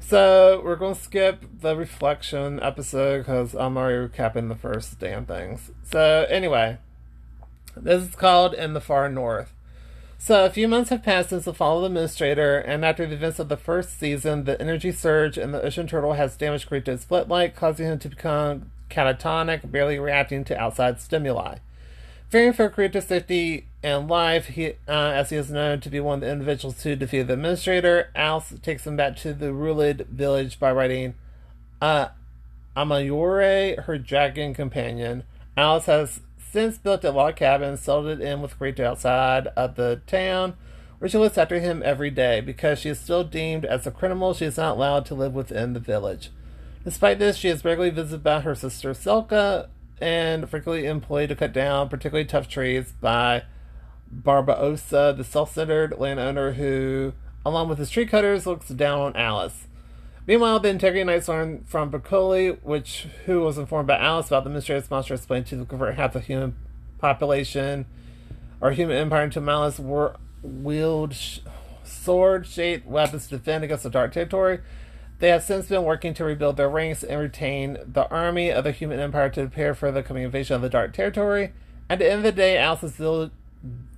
So, 0.00 0.62
we're 0.64 0.76
gonna 0.76 0.94
skip 0.94 1.44
the 1.60 1.76
reflection 1.76 2.62
episode 2.62 3.18
because 3.18 3.54
I'm 3.54 3.76
already 3.76 4.08
recapping 4.08 4.48
the 4.48 4.54
first 4.54 4.98
damn 4.98 5.26
things. 5.26 5.70
So, 5.82 6.26
anyway. 6.30 6.78
This 7.76 8.08
is 8.08 8.14
called 8.14 8.54
In 8.54 8.72
the 8.72 8.80
Far 8.80 9.10
North. 9.10 9.52
So, 10.18 10.46
a 10.46 10.50
few 10.50 10.66
months 10.66 10.88
have 10.88 11.02
passed 11.02 11.28
since 11.28 11.44
the 11.44 11.52
fall 11.52 11.76
of 11.76 11.82
the 11.82 11.86
Administrator, 11.88 12.58
and 12.58 12.84
after 12.84 13.04
the 13.04 13.14
events 13.14 13.38
of 13.38 13.50
the 13.50 13.56
first 13.56 13.98
season, 14.00 14.44
the 14.44 14.58
energy 14.60 14.90
surge 14.90 15.36
in 15.36 15.52
the 15.52 15.62
ocean 15.62 15.86
turtle 15.86 16.14
has 16.14 16.36
damaged 16.36 16.70
Kirito's 16.70 17.04
Fluctlight, 17.04 17.54
causing 17.54 17.86
him 17.86 17.98
to 17.98 18.08
become 18.08 18.70
catatonic, 18.88 19.70
barely 19.70 19.98
reacting 19.98 20.42
to 20.44 20.58
outside 20.58 21.00
stimuli. 21.00 21.56
Fearing 22.30 22.54
for 22.54 22.70
Kirito's 22.70 23.04
safety 23.06 23.66
and 23.86 24.08
life, 24.08 24.46
he, 24.46 24.70
uh, 24.88 25.12
as 25.14 25.30
he 25.30 25.36
is 25.36 25.48
known 25.48 25.80
to 25.80 25.88
be 25.88 26.00
one 26.00 26.14
of 26.14 26.20
the 26.22 26.32
individuals 26.32 26.82
who 26.82 26.96
defeated 26.96 27.28
the 27.28 27.34
administrator, 27.34 28.10
Alice 28.16 28.52
takes 28.60 28.84
him 28.84 28.96
back 28.96 29.14
to 29.18 29.32
the 29.32 29.52
Rulid 29.52 30.08
village 30.08 30.58
by 30.58 30.72
writing 30.72 31.14
uh, 31.80 32.08
Amayori, 32.76 33.80
her 33.84 33.96
dragon 33.96 34.54
companion. 34.54 35.22
Alice 35.56 35.86
has 35.86 36.20
since 36.36 36.78
built 36.78 37.04
a 37.04 37.12
log 37.12 37.36
cabin, 37.36 37.76
settled 37.76 38.08
it 38.08 38.20
in 38.20 38.42
with 38.42 38.58
Kirito 38.58 38.80
outside 38.80 39.46
of 39.56 39.76
the 39.76 40.00
town, 40.08 40.54
where 40.98 41.08
she 41.08 41.18
looks 41.18 41.38
after 41.38 41.60
him 41.60 41.80
every 41.84 42.10
day. 42.10 42.40
Because 42.40 42.80
she 42.80 42.88
is 42.88 42.98
still 42.98 43.22
deemed 43.22 43.64
as 43.64 43.86
a 43.86 43.92
criminal, 43.92 44.34
she 44.34 44.46
is 44.46 44.56
not 44.56 44.76
allowed 44.76 45.06
to 45.06 45.14
live 45.14 45.32
within 45.32 45.74
the 45.74 45.80
village. 45.80 46.32
Despite 46.82 47.20
this, 47.20 47.36
she 47.36 47.50
is 47.50 47.64
regularly 47.64 47.94
visited 47.94 48.24
by 48.24 48.40
her 48.40 48.56
sister 48.56 48.94
Selka, 48.94 49.68
and 50.00 50.50
frequently 50.50 50.86
employed 50.86 51.28
to 51.28 51.36
cut 51.36 51.52
down 51.52 51.88
particularly 51.88 52.26
tough 52.26 52.48
trees 52.48 52.92
by 53.00 53.44
Barbarossa, 54.10 55.14
the 55.16 55.24
self-centered 55.24 55.98
landowner 55.98 56.52
who, 56.52 57.12
along 57.44 57.68
with 57.68 57.78
his 57.78 57.90
tree 57.90 58.06
cutters, 58.06 58.46
looks 58.46 58.68
down 58.68 59.00
on 59.00 59.16
Alice. 59.16 59.66
Meanwhile, 60.26 60.60
the 60.60 60.68
Integrity 60.68 61.04
Knights 61.04 61.28
learn 61.28 61.64
from 61.64 61.90
Bercouli, 61.90 62.58
which 62.62 63.06
who 63.26 63.42
was 63.42 63.58
informed 63.58 63.86
by 63.86 63.98
Alice 63.98 64.26
about 64.26 64.44
the 64.44 64.50
mysterious 64.50 64.90
monster 64.90 65.14
explained 65.14 65.46
to 65.46 65.64
convert 65.64 65.94
half 65.94 66.12
the 66.12 66.20
human 66.20 66.56
population 66.98 67.86
or 68.60 68.72
human 68.72 68.96
empire 68.96 69.24
into 69.24 69.40
malice 69.40 69.78
were 69.78 70.16
wield 70.42 71.14
sh- 71.14 71.40
sword-shaped 71.84 72.86
weapons 72.86 73.28
to 73.28 73.36
defend 73.36 73.64
against 73.64 73.84
the 73.84 73.90
Dark 73.90 74.12
Territory. 74.12 74.60
They 75.18 75.28
have 75.28 75.42
since 75.42 75.68
been 75.68 75.84
working 75.84 76.12
to 76.14 76.24
rebuild 76.24 76.56
their 76.56 76.68
ranks 76.68 77.02
and 77.02 77.20
retain 77.20 77.78
the 77.86 78.08
army 78.08 78.50
of 78.50 78.64
the 78.64 78.72
human 78.72 78.98
empire 78.98 79.30
to 79.30 79.42
prepare 79.42 79.74
for 79.74 79.90
the 79.90 80.02
coming 80.02 80.24
invasion 80.24 80.56
of 80.56 80.62
the 80.62 80.68
Dark 80.68 80.92
Territory. 80.92 81.52
At 81.88 82.00
the 82.00 82.06
end 82.10 82.18
of 82.18 82.22
the 82.24 82.32
day, 82.32 82.58
Alice 82.58 82.82
is 82.82 82.94
still 82.94 83.30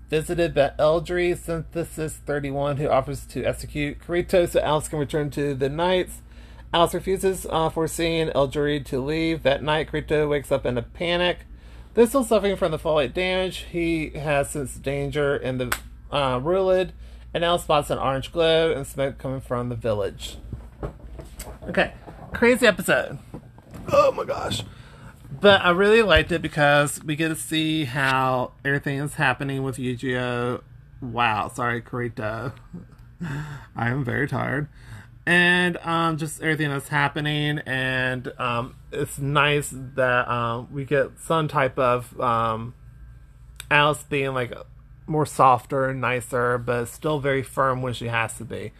visited 0.09 0.55
by 0.55 0.73
Eldrie 0.79 1.37
Synthesis 1.37 2.15
31, 2.17 2.79
who 2.79 2.89
offers 2.89 3.27
to 3.27 3.45
execute 3.45 3.99
Kirito 3.99 4.49
so 4.49 4.61
Alice 4.61 4.89
can 4.89 4.99
return 4.99 5.31
to 5.31 5.55
the 5.55 5.69
Knights. 5.69 6.23
Alice 6.73 6.95
refuses, 6.95 7.47
uh, 7.51 7.69
foreseeing 7.69 8.29
Eldrie 8.29 8.85
to 8.87 9.01
leave. 9.01 9.43
That 9.43 9.63
night, 9.63 9.91
Kirito 9.91 10.29
wakes 10.29 10.53
up 10.53 10.67
in 10.67 10.77
a 10.79 10.83
panic. 10.83 11.41
Though 11.95 12.07
still 12.07 12.25
suffering 12.25 12.57
from 12.57 12.71
the 12.71 12.79
fallout 12.79 13.15
damage, 13.15 13.67
he 13.71 14.11
has 14.11 14.51
sensed 14.51 14.83
danger 14.83 15.37
in 15.37 15.59
the 15.59 15.77
uh, 16.11 16.39
and 17.35 17.43
now 17.43 17.57
spots 17.57 17.91
an 17.91 17.99
orange 17.99 18.33
glow 18.33 18.73
and 18.73 18.87
smoke 18.87 19.19
coming 19.19 19.41
from 19.41 19.69
the 19.69 19.75
village. 19.75 20.39
Okay, 21.69 21.93
crazy 22.33 22.67
episode. 22.67 23.19
Oh 23.93 24.13
my 24.13 24.25
gosh. 24.25 24.63
But 25.41 25.65
I 25.65 25.71
really 25.71 26.03
liked 26.03 26.33
it 26.33 26.43
because 26.43 27.03
we 27.05 27.15
get 27.15 27.29
to 27.29 27.37
see 27.37 27.85
how 27.85 28.53
everything 28.65 28.99
is 28.99 29.15
happening 29.15 29.63
with 29.63 29.79
Yu-Gi-Oh! 29.79 30.63
Wow, 31.01 31.49
sorry, 31.49 31.81
Kirito. 31.81 32.53
I 33.77 33.89
am 33.89 34.05
very 34.05 34.27
tired. 34.27 34.69
And 35.25 35.77
um, 35.79 36.17
just 36.17 36.43
everything 36.43 36.71
that's 36.71 36.89
happening, 36.89 37.61
and 37.67 38.33
um, 38.39 38.77
it's 38.91 39.19
nice 39.19 39.73
that 39.73 40.27
um, 40.27 40.69
we 40.73 40.85
get 40.85 41.11
some 41.21 41.47
type 41.49 41.79
of 41.79 42.19
um, 42.19 42.75
Alice 43.71 44.03
being 44.03 44.33
like 44.33 44.55
more 45.07 45.27
softer 45.27 45.89
and 45.89 46.01
nicer, 46.01 46.59
but 46.59 46.87
still 46.87 47.21
very 47.21 47.43
firm 47.43 47.83
when 47.83 47.93
she 47.93 48.09
has 48.09 48.37
to 48.39 48.45
be 48.45 48.73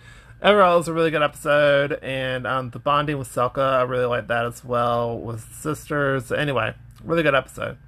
overall, 0.43 0.75
it 0.75 0.79
was 0.79 0.89
a 0.89 0.93
really 0.93 1.11
good 1.11 1.23
episode, 1.23 1.99
and 2.03 2.47
um, 2.47 2.71
the 2.71 2.79
bonding 2.79 3.19
with 3.19 3.29
Selka, 3.29 3.59
I 3.59 3.83
really 3.83 4.07
like 4.07 4.29
that 4.29 4.47
as 4.47 4.65
well 4.65 5.19
with 5.19 5.53
sisters. 5.55 6.31
Anyway, 6.33 6.75
really 7.03 7.23
good 7.23 7.35
episode. 7.35 7.79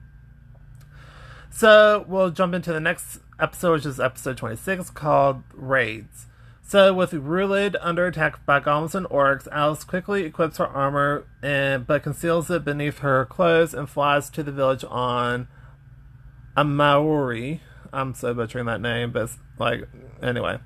So 1.50 2.04
we'll 2.08 2.30
jump 2.30 2.54
into 2.54 2.72
the 2.72 2.80
next 2.80 3.18
episode, 3.38 3.72
which 3.72 3.86
is 3.86 4.00
episode 4.00 4.36
26, 4.36 4.90
called 4.90 5.42
Raids. 5.52 6.26
So 6.62 6.94
with 6.94 7.10
Rulid 7.10 7.74
under 7.80 8.06
attack 8.06 8.46
by 8.46 8.60
goblins 8.60 8.94
and 8.94 9.06
orcs, 9.06 9.48
Alice 9.50 9.82
quickly 9.82 10.22
equips 10.22 10.58
her 10.58 10.68
armor, 10.68 11.26
and 11.42 11.84
but 11.84 12.04
conceals 12.04 12.48
it 12.48 12.64
beneath 12.64 12.98
her 12.98 13.24
clothes 13.24 13.74
and 13.74 13.90
flies 13.90 14.30
to 14.30 14.44
the 14.44 14.52
village 14.52 14.84
on 14.88 15.48
Amayori. 16.56 17.58
I'm 17.92 18.14
so 18.14 18.32
butchering 18.34 18.66
that 18.66 18.80
name, 18.80 19.10
but 19.10 19.30
like 19.58 19.88
anyway. 20.22 20.60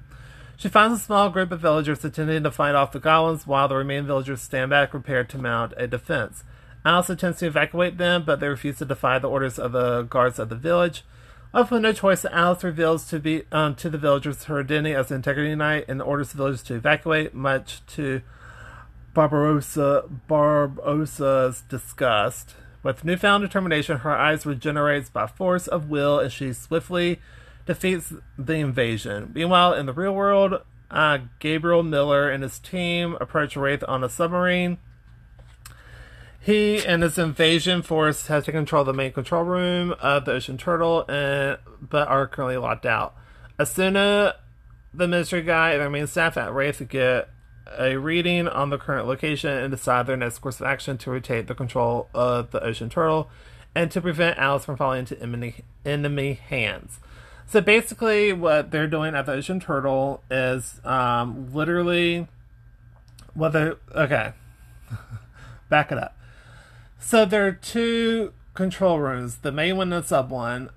She 0.57 0.69
finds 0.69 1.01
a 1.01 1.03
small 1.03 1.31
group 1.31 1.51
of 1.53 1.61
villagers 1.61 2.05
attempting 2.05 2.43
to 2.45 2.51
fight 2.51 2.75
off 2.75 2.93
the 2.93 3.01
goblins 3.01 3.47
while 3.47 3.69
the 3.69 3.77
remaining 3.77 4.07
villagers 4.07 4.41
stand 4.41 4.71
back 4.71 4.91
prepared 4.91 5.29
to 5.31 5.39
mount 5.39 5.75
a 5.77 5.87
defense. 5.87 6.45
Alice 6.85 7.11
attempts 7.11 7.41
to 7.41 7.47
evacuate 7.47 7.99
them, 7.99 8.25
but 8.25 8.41
they 8.41 8.49
refuse 8.49 8.79
to 8.79 8.85
defy 8.85 9.19
the 9.19 9.29
orders 9.29 9.59
of 9.59 9.73
the 9.73 10.03
guards 10.03 10.39
of 10.39 10.51
the 10.51 10.57
village. 10.57 11.03
Left 11.53 11.71
with 11.71 11.83
no 11.83 11.93
choice, 11.93 12.25
Alice 12.25 12.65
reveals 12.65 13.09
to 13.09 13.19
be 13.19 13.45
um, 13.53 13.75
to 13.77 13.89
the 13.89 13.97
villagers 13.99 14.45
her 14.45 14.61
identity 14.61 14.95
as 14.95 15.11
Integrity 15.11 15.55
Knight 15.55 15.85
and 15.89 16.03
orders 16.03 16.33
the 16.33 16.37
villagers 16.37 16.63
to 16.65 16.75
evacuate, 16.75 17.33
much 17.33 17.85
to 17.87 18.23
Barbarossa 19.15 20.05
Barbossa's 20.29 21.63
disgust. 21.69 22.55
With 22.83 23.05
newfound 23.05 23.43
determination, 23.43 23.99
her 23.99 24.15
eyes 24.15 24.45
regenerates 24.45 25.09
by 25.09 25.27
force 25.27 25.67
of 25.67 25.89
will, 25.89 26.19
and 26.19 26.31
she 26.31 26.53
swiftly 26.53 27.21
defeats 27.67 28.13
the 28.39 28.55
invasion. 28.55 29.33
Meanwhile, 29.35 29.75
in 29.75 29.87
the 29.87 29.93
real 29.93 30.15
world, 30.15 30.63
uh, 30.91 31.19
Gabriel 31.39 31.83
Miller 31.83 32.31
and 32.31 32.43
his 32.43 32.59
team 32.59 33.17
approach 33.21 33.57
Rath 33.57 33.83
on 33.89 34.05
a 34.05 34.09
submarine. 34.09 34.79
He 36.41 36.85
and 36.85 37.03
his 37.03 37.17
invasion 37.17 37.81
force 37.81 38.27
has 38.27 38.45
taken 38.45 38.61
control 38.61 38.83
of 38.83 38.87
the 38.87 38.93
main 38.93 39.13
control 39.13 39.45
room 39.45 39.95
of 40.01 40.27
the 40.27 40.33
Ocean 40.33 40.59
Turtle, 40.59 41.07
and 41.09 41.59
but 41.81 42.07
are 42.09 42.27
currently 42.27 42.59
locked 42.59 42.85
out. 42.85 43.15
Asuna, 43.59 44.35
the 44.93 45.09
mystery 45.09 45.43
guy, 45.43 45.73
and 45.73 45.81
their 45.81 45.89
main 45.89 46.07
staff 46.07 46.37
at 46.37 46.53
Rath 46.53 46.87
get 46.89 47.31
a 47.79 47.97
reading 47.97 48.47
on 48.47 48.69
the 48.69 48.77
current 48.77 49.07
location 49.07 49.51
and 49.51 49.71
decide 49.71 50.07
their 50.07 50.19
next 50.19 50.39
course 50.41 50.61
of 50.61 50.67
action 50.67 50.99
to 50.99 51.11
retain 51.11 51.47
the 51.47 51.55
control 51.55 52.09
of 52.13 52.51
the 52.51 52.63
Ocean 52.63 52.91
Turtle 52.91 53.31
and 53.75 53.91
to 53.91 54.01
prevent 54.01 54.39
Alice 54.39 54.67
from 54.67 54.77
falling 54.77 55.01
into 55.01 55.21
enemy, 55.21 55.65
enemy 55.85 56.35
hands. 56.35 57.01
So 57.47 57.61
basically, 57.61 58.33
what 58.33 58.71
they're 58.71 58.89
doing 58.89 59.15
at 59.15 59.27
the 59.27 59.33
Ocean 59.33 59.61
Turtle 59.61 60.23
is 60.31 60.81
um, 60.85 61.53
literally 61.53 62.27
what 63.35 63.51
they 63.51 63.73
okay. 63.95 64.33
Back 65.69 65.93
it 65.93 65.99
up. 65.99 66.17
So 66.99 67.25
there 67.25 67.47
are 67.47 67.53
two 67.53 68.33
control 68.55 68.99
rooms. 68.99 69.39
The 69.39 69.53
main 69.53 69.77
one 69.77 69.93
and 69.93 70.03
the 70.03 70.07
sub 70.07 70.31
one. 70.31 70.71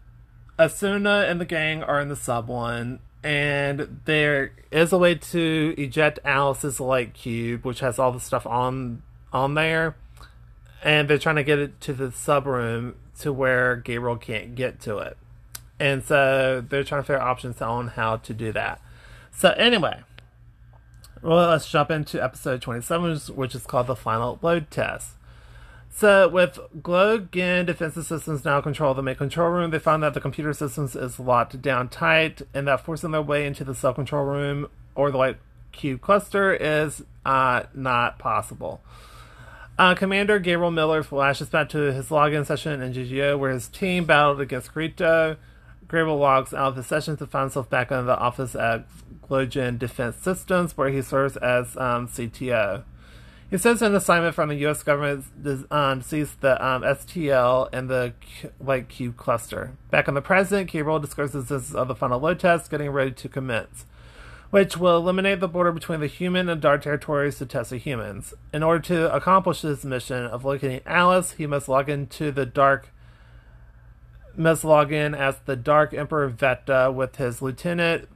Asuna 0.59 1.29
and 1.29 1.39
the 1.39 1.45
gang 1.45 1.83
are 1.83 2.01
in 2.01 2.09
the 2.09 2.15
sub 2.15 2.47
one, 2.47 2.99
and 3.23 4.01
there 4.05 4.53
is 4.71 4.91
a 4.91 4.97
way 4.97 5.13
to 5.13 5.75
eject 5.77 6.19
Alice's 6.25 6.79
light 6.79 7.13
cube, 7.13 7.63
which 7.63 7.79
has 7.81 7.99
all 7.99 8.11
the 8.11 8.19
stuff 8.19 8.47
on 8.47 9.03
on 9.31 9.53
there. 9.53 9.95
And 10.83 11.07
they're 11.07 11.17
trying 11.17 11.35
to 11.35 11.43
get 11.43 11.59
it 11.59 11.79
to 11.81 11.93
the 11.93 12.11
sub 12.11 12.45
room 12.45 12.95
to 13.19 13.31
where 13.31 13.75
Gabriel 13.75 14.17
can't 14.17 14.55
get 14.55 14.79
to 14.81 14.97
it. 14.97 15.17
And 15.79 16.03
so 16.03 16.63
they're 16.67 16.83
trying 16.83 17.01
to 17.01 17.05
figure 17.05 17.19
out 17.19 17.27
options 17.27 17.61
on 17.61 17.89
how 17.89 18.17
to 18.17 18.33
do 18.33 18.51
that. 18.53 18.81
So 19.31 19.51
anyway, 19.51 20.01
well, 21.21 21.49
let's 21.49 21.69
jump 21.69 21.91
into 21.91 22.23
episode 22.23 22.61
27, 22.61 23.35
which 23.35 23.53
is 23.53 23.65
called 23.65 23.87
the 23.87 23.95
final 23.95 24.39
load 24.41 24.71
test. 24.71 25.11
So 25.89 26.27
with 26.27 26.59
Glowgen 26.79 27.65
defensive 27.65 28.05
systems 28.05 28.45
now 28.45 28.61
control 28.61 28.93
the 28.93 29.01
main 29.01 29.15
control 29.15 29.49
room, 29.49 29.71
they 29.71 29.79
found 29.79 30.03
that 30.03 30.13
the 30.13 30.21
computer 30.21 30.53
systems 30.53 30.95
is 30.95 31.19
locked 31.19 31.59
down 31.61 31.89
tight, 31.89 32.43
and 32.53 32.67
that 32.67 32.85
forcing 32.85 33.11
their 33.11 33.21
way 33.21 33.47
into 33.47 33.63
the 33.63 33.73
cell 33.73 33.95
control 33.95 34.23
room 34.23 34.67
or 34.93 35.09
the 35.09 35.17
light 35.17 35.37
cube 35.71 36.01
cluster 36.01 36.53
is 36.53 37.03
uh, 37.25 37.63
not 37.73 38.19
possible. 38.19 38.81
Uh, 39.79 39.93
Commander 39.95 40.39
Gabriel 40.39 40.71
Miller 40.71 41.03
flashes 41.03 41.49
back 41.49 41.69
to 41.69 41.91
his 41.91 42.09
login 42.09 42.45
session 42.45 42.81
in 42.81 42.93
GGO 42.93 43.37
where 43.37 43.51
his 43.51 43.67
team 43.67 44.05
battled 44.05 44.41
against 44.41 44.73
Kirito. 44.73 45.37
Gabriel 45.89 46.17
logs 46.17 46.53
out 46.53 46.69
of 46.69 46.75
the 46.75 46.83
session 46.83 47.15
to 47.17 47.25
find 47.25 47.43
himself 47.43 47.69
back 47.69 47.91
in 47.91 48.05
the 48.05 48.17
office 48.17 48.55
at 48.55 48.85
Glowgen 49.29 49.79
Defense 49.79 50.17
Systems, 50.17 50.75
where 50.75 50.89
he 50.89 51.01
serves 51.01 51.37
as 51.37 51.77
um, 51.77 52.07
CTO. 52.07 52.83
He 53.49 53.57
says 53.57 53.81
an 53.81 53.95
assignment 53.95 54.35
from 54.35 54.49
the 54.49 54.55
U.S. 54.55 54.83
government 54.83 55.23
um, 55.71 56.01
sees 56.01 56.35
the 56.35 56.63
um, 56.65 56.81
STL 56.81 57.69
and 57.71 57.89
the 57.89 58.13
Light 58.59 58.89
Cube 58.89 59.15
cluster. 59.15 59.71
Back 59.89 60.09
in 60.09 60.15
the 60.15 60.21
present, 60.21 60.69
Gabriel 60.69 60.99
discusses 60.99 61.47
this 61.47 61.73
of 61.73 61.87
the 61.87 61.95
final 61.95 62.19
load 62.19 62.41
test 62.41 62.69
getting 62.69 62.89
ready 62.89 63.11
to 63.11 63.29
commence, 63.29 63.85
which 64.49 64.75
will 64.75 64.97
eliminate 64.97 65.39
the 65.39 65.47
border 65.47 65.71
between 65.71 66.01
the 66.01 66.07
human 66.07 66.49
and 66.49 66.59
dark 66.59 66.81
territories 66.81 67.37
to 67.37 67.45
test 67.45 67.69
the 67.69 67.77
humans. 67.77 68.33
In 68.53 68.63
order 68.63 68.81
to 68.87 69.15
accomplish 69.15 69.61
this 69.61 69.85
mission 69.85 70.25
of 70.25 70.43
locating 70.43 70.81
Alice, 70.85 71.31
he 71.31 71.47
must 71.47 71.69
log 71.69 71.87
into 71.87 72.33
the 72.33 72.45
dark 72.45 72.89
must 74.37 74.63
log 74.63 74.91
in 74.91 75.15
as 75.15 75.37
the 75.45 75.55
Dark 75.55 75.93
Emperor 75.93 76.29
Vecta 76.29 76.93
with 76.93 77.15
his 77.17 77.41
lieutenant 77.41 78.07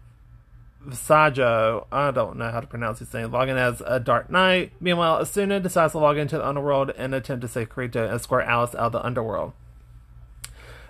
Visajo, 0.88 1.86
I 1.92 2.12
don't 2.12 2.38
know 2.38 2.50
how 2.50 2.60
to 2.60 2.68
pronounce 2.68 3.00
his 3.00 3.14
name, 3.14 3.32
logging 3.32 3.58
as 3.58 3.82
a 3.86 4.00
Dark 4.00 4.32
Knight. 4.32 4.72
Meanwhile, 4.80 5.22
Asuna 5.22 5.62
decides 5.62 5.92
to 5.92 6.00
log 6.00 6.18
into 6.18 6.38
the 6.38 6.48
underworld 6.48 6.92
and 6.98 7.14
attempt 7.14 7.42
to 7.44 7.48
save 7.48 7.70
Kirito 7.70 8.04
and 8.04 8.14
escort 8.14 8.46
Alice 8.46 8.74
out 8.74 8.88
of 8.88 8.92
the 8.94 9.06
underworld. 9.06 9.54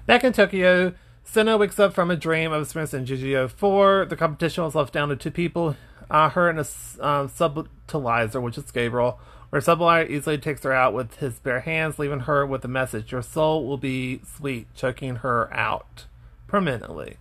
Back 0.06 0.24
in 0.24 0.34
Tokyo, 0.34 0.94
Senna 1.24 1.58
wakes 1.58 1.80
up 1.80 1.94
from 1.94 2.10
a 2.10 2.16
dream 2.16 2.52
of 2.52 2.64
experiencing 2.64 3.06
GGO 3.06 3.50
4. 3.50 4.06
The 4.06 4.16
competition 4.16 4.64
was 4.64 4.76
left 4.76 4.94
down 4.94 5.10
to 5.10 5.16
two 5.16 5.32
people, 5.32 5.76
uh, 6.10 6.30
her 6.30 6.50
and 6.50 6.60
a 6.60 6.66
um, 7.06 7.28
subtilizer, 7.28 8.42
which 8.42 8.58
is 8.58 8.72
Gabriel, 8.72 9.20
where 9.52 9.62
Sublight 9.62 10.10
easily 10.10 10.38
takes 10.38 10.64
her 10.64 10.74
out 10.74 10.94
with 10.94 11.18
his 11.18 11.38
bare 11.40 11.60
hands, 11.60 12.00
leaving 12.00 12.22
her 12.22 12.46
with 12.46 12.66
a 12.66 12.70
message 12.70 13.12
Your 13.12 13.22
soul 13.22 13.68
will 13.68 13.78
be 13.78 14.22
sweet, 14.38 14.74
choking 14.74 15.18
her 15.18 15.54
out 15.54 16.06
permanently. 16.48 17.18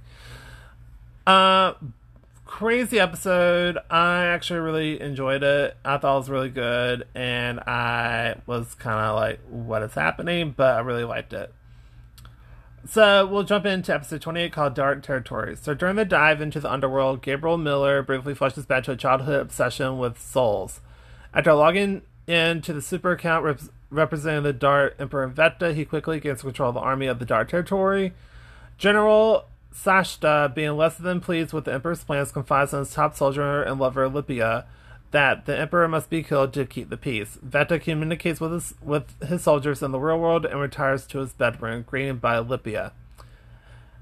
Uh, 1.27 1.75
crazy 2.47 3.01
episode. 3.01 3.79
I 3.91 4.27
actually 4.27 4.61
really 4.61 5.01
enjoyed 5.01 5.43
it. 5.43 5.77
I 5.85 5.99
thought 5.99 6.15
it 6.15 6.19
was 6.19 6.31
really 6.31 6.51
good, 6.51 7.07
and 7.17 7.59
I 7.61 8.37
was 8.47 8.75
kind 8.77 8.99
of 9.01 9.17
like, 9.17 9.41
what 9.49 9.83
is 9.83 9.95
happening? 9.95 10.55
But 10.57 10.77
I 10.77 10.81
really 10.81 11.05
liked 11.05 11.33
it. 11.33 11.53
So 12.89 13.27
we'll 13.27 13.43
jump 13.43 13.67
into 13.67 13.93
episode 13.93 14.23
28 14.23 14.53
called 14.53 14.75
Dark 14.75 15.03
Territories. 15.03 15.59
So 15.61 15.75
during 15.75 15.97
the 15.97 16.05
dive 16.05 16.41
into 16.41 16.61
the 16.61 16.73
underworld, 16.73 17.23
Gabriel 17.23 17.59
Miller 17.59 18.03
briefly 18.03 18.35
flashes 18.35 18.67
back 18.67 18.85
to 18.85 18.93
a 18.93 18.97
childhood 18.97 19.41
obsession 19.41 19.99
with 19.99 20.21
souls. 20.21 20.81
After 21.35 21.53
logging 21.53 22.03
into 22.31 22.73
the 22.73 22.81
super 22.81 23.13
account 23.13 23.45
rep- 23.45 23.61
representing 23.91 24.45
the 24.45 24.53
Dark 24.53 24.95
Emperor 24.99 25.29
Vecta, 25.29 25.75
he 25.75 25.85
quickly 25.85 26.21
gains 26.21 26.43
control 26.43 26.71
of 26.71 26.75
the 26.75 26.81
army 26.81 27.07
of 27.07 27.19
the 27.19 27.27
Dark 27.27 27.51
Territory. 27.51 28.13
General 28.79 29.47
Shasta, 29.75 30.51
being 30.55 30.77
less 30.77 30.97
than 30.97 31.21
pleased 31.21 31.53
with 31.53 31.65
the 31.65 31.73
Emperor's 31.73 32.05
plans, 32.05 32.33
confides 32.33 32.73
in 32.73 32.81
his 32.81 32.95
top 32.95 33.17
soldier 33.17 33.63
and 33.63 33.79
lover 33.81 34.09
Lipia 34.09 34.65
that 35.11 35.45
the 35.45 35.59
Emperor 35.59 35.89
must 35.89 36.09
be 36.09 36.23
killed 36.23 36.53
to 36.53 36.65
keep 36.65 36.89
the 36.89 36.97
peace. 36.97 37.37
Vecta 37.45 37.81
communicates 37.81 38.41
with 38.41 38.53
his, 38.53 38.75
with 38.81 39.21
his 39.23 39.43
soldiers 39.43 39.83
in 39.83 39.91
the 39.91 39.99
real 39.99 40.19
world 40.19 40.45
and 40.47 40.61
retires 40.61 41.07
to 41.09 41.19
his 41.19 41.33
bedroom, 41.33 41.83
greeted 41.83 42.21
by 42.21 42.37
Lipia. 42.37 42.93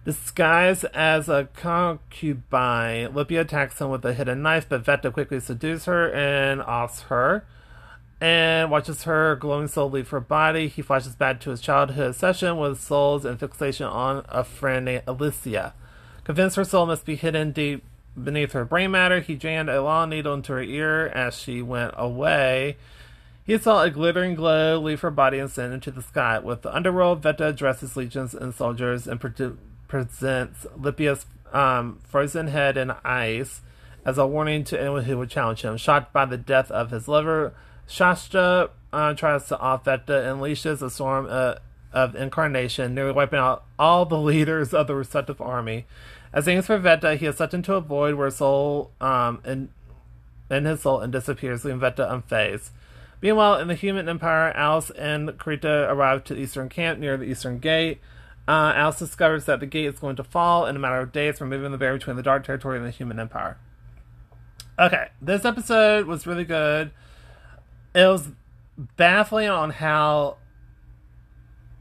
Disguised 0.04 0.84
as 0.94 1.28
a 1.28 1.48
concubine, 1.54 3.08
Lipia 3.12 3.40
attacks 3.40 3.80
him 3.80 3.90
with 3.90 4.04
a 4.04 4.14
hidden 4.14 4.42
knife, 4.42 4.68
but 4.68 4.84
Vecta 4.84 5.12
quickly 5.12 5.40
seduces 5.40 5.86
her 5.86 6.12
and 6.12 6.60
offs 6.62 7.02
her 7.02 7.44
and 8.20 8.70
watches 8.70 9.04
her 9.04 9.36
glowing 9.36 9.68
soul 9.68 9.90
leave 9.90 10.08
her 10.10 10.20
body. 10.20 10.68
He 10.68 10.82
flashes 10.82 11.14
back 11.14 11.40
to 11.40 11.50
his 11.50 11.60
childhood 11.60 12.14
session 12.14 12.56
with 12.58 12.80
souls 12.80 13.24
and 13.24 13.38
fixation 13.38 13.86
on 13.86 14.24
a 14.28 14.44
friend 14.44 14.84
named 14.86 15.02
Alicia. 15.06 15.74
Convinced 16.24 16.56
her 16.56 16.64
soul 16.64 16.86
must 16.86 17.06
be 17.06 17.16
hidden 17.16 17.52
deep 17.52 17.84
beneath 18.22 18.52
her 18.52 18.64
brain 18.64 18.90
matter, 18.90 19.20
he 19.20 19.36
jammed 19.36 19.68
a 19.68 19.82
long 19.82 20.10
needle 20.10 20.34
into 20.34 20.52
her 20.52 20.62
ear 20.62 21.06
as 21.06 21.36
she 21.36 21.62
went 21.62 21.94
away. 21.96 22.76
He 23.44 23.56
saw 23.56 23.82
a 23.82 23.90
glittering 23.90 24.34
glow 24.34 24.78
leave 24.78 25.00
her 25.00 25.10
body 25.10 25.38
and 25.38 25.50
send 25.50 25.72
into 25.72 25.90
the 25.90 26.02
sky. 26.02 26.38
With 26.38 26.62
the 26.62 26.74
underworld, 26.74 27.22
Vecta 27.22 27.48
addresses 27.48 27.96
legions 27.96 28.34
and 28.34 28.54
soldiers 28.54 29.06
and 29.06 29.20
pre- 29.20 29.52
presents 29.86 30.66
Lipia's 30.76 31.24
um, 31.52 31.98
frozen 32.06 32.48
head 32.48 32.76
in 32.76 32.92
ice 33.04 33.62
as 34.04 34.18
a 34.18 34.26
warning 34.26 34.64
to 34.64 34.78
anyone 34.78 35.04
who 35.04 35.16
would 35.16 35.30
challenge 35.30 35.62
him. 35.62 35.78
Shocked 35.78 36.12
by 36.12 36.26
the 36.26 36.36
death 36.36 36.70
of 36.70 36.90
his 36.90 37.08
lover, 37.08 37.54
Shasta 37.88 38.70
uh, 38.92 39.14
tries 39.14 39.48
to 39.48 39.58
off 39.58 39.84
Vecta 39.84 40.30
and 40.30 40.40
unleashes 40.40 40.82
a 40.82 40.90
storm 40.90 41.26
uh, 41.28 41.56
of 41.92 42.14
incarnation, 42.14 42.94
nearly 42.94 43.12
wiping 43.12 43.38
out 43.38 43.64
all 43.78 44.04
the 44.04 44.18
leaders 44.18 44.72
of 44.72 44.86
the 44.86 44.94
receptive 44.94 45.40
army. 45.40 45.86
As 46.32 46.46
aims 46.46 46.66
for 46.66 46.78
Vecta, 46.78 47.16
he 47.16 47.26
is 47.26 47.36
sucked 47.36 47.54
into 47.54 47.74
a 47.74 47.80
void 47.80 48.14
where 48.14 48.30
soul 48.30 48.92
um 49.00 49.40
in, 49.44 49.70
in 50.50 50.66
his 50.66 50.82
soul 50.82 51.00
and 51.00 51.10
disappears, 51.10 51.64
leaving 51.64 51.80
Vecta 51.80 52.08
unfazed. 52.08 52.70
Meanwhile, 53.20 53.58
in 53.58 53.68
the 53.68 53.74
human 53.74 54.08
empire, 54.08 54.52
Alice 54.52 54.90
and 54.90 55.30
Kirito 55.30 55.90
arrive 55.90 56.22
to 56.24 56.34
the 56.34 56.40
eastern 56.40 56.68
camp 56.68 57.00
near 57.00 57.16
the 57.16 57.24
eastern 57.24 57.58
gate. 57.58 58.00
Uh, 58.46 58.72
Alice 58.76 59.00
discovers 59.00 59.44
that 59.46 59.60
the 59.60 59.66
gate 59.66 59.86
is 59.86 59.98
going 59.98 60.16
to 60.16 60.24
fall 60.24 60.66
in 60.66 60.76
a 60.76 60.78
matter 60.78 61.00
of 61.00 61.10
days, 61.10 61.40
removing 61.40 61.72
the 61.72 61.78
barrier 61.78 61.98
between 61.98 62.16
the 62.16 62.22
Dark 62.22 62.44
Territory 62.44 62.76
and 62.76 62.86
the 62.86 62.90
human 62.90 63.18
empire. 63.18 63.58
Okay, 64.78 65.08
this 65.20 65.44
episode 65.44 66.06
was 66.06 66.26
really 66.26 66.44
good. 66.44 66.92
It 67.98 68.06
was 68.06 68.28
baffling 68.96 69.48
on 69.48 69.70
how 69.70 70.36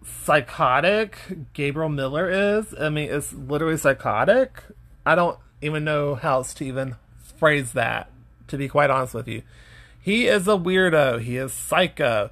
psychotic 0.04 1.20
Gabriel 1.54 1.90
Miller 1.90 2.58
is. 2.58 2.74
I 2.74 2.90
mean, 2.90 3.12
it's 3.12 3.34
literally 3.34 3.78
psychotic. 3.78 4.64
I 5.06 5.14
don't 5.14 5.38
even 5.62 5.84
know 5.84 6.16
how 6.16 6.38
else 6.38 6.56
to 6.56 6.66
even 6.66 6.96
phrase 7.38 7.74
that, 7.74 8.10
to 8.48 8.58
be 8.58 8.68
quite 8.68 8.90
honest 8.90 9.14
with 9.14 9.28
you. 9.28 9.44
He 10.02 10.26
is 10.26 10.48
a 10.48 10.58
weirdo. 10.58 11.22
He 11.22 11.38
is 11.38 11.54
psycho. 11.54 12.32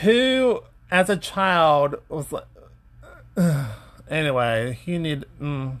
Who, 0.00 0.62
as 0.90 1.10
a 1.10 1.18
child, 1.18 1.96
was 2.08 2.32
like. 2.32 2.46
anyway, 4.10 4.78
you 4.86 4.98
need. 4.98 5.26
Mm. 5.38 5.80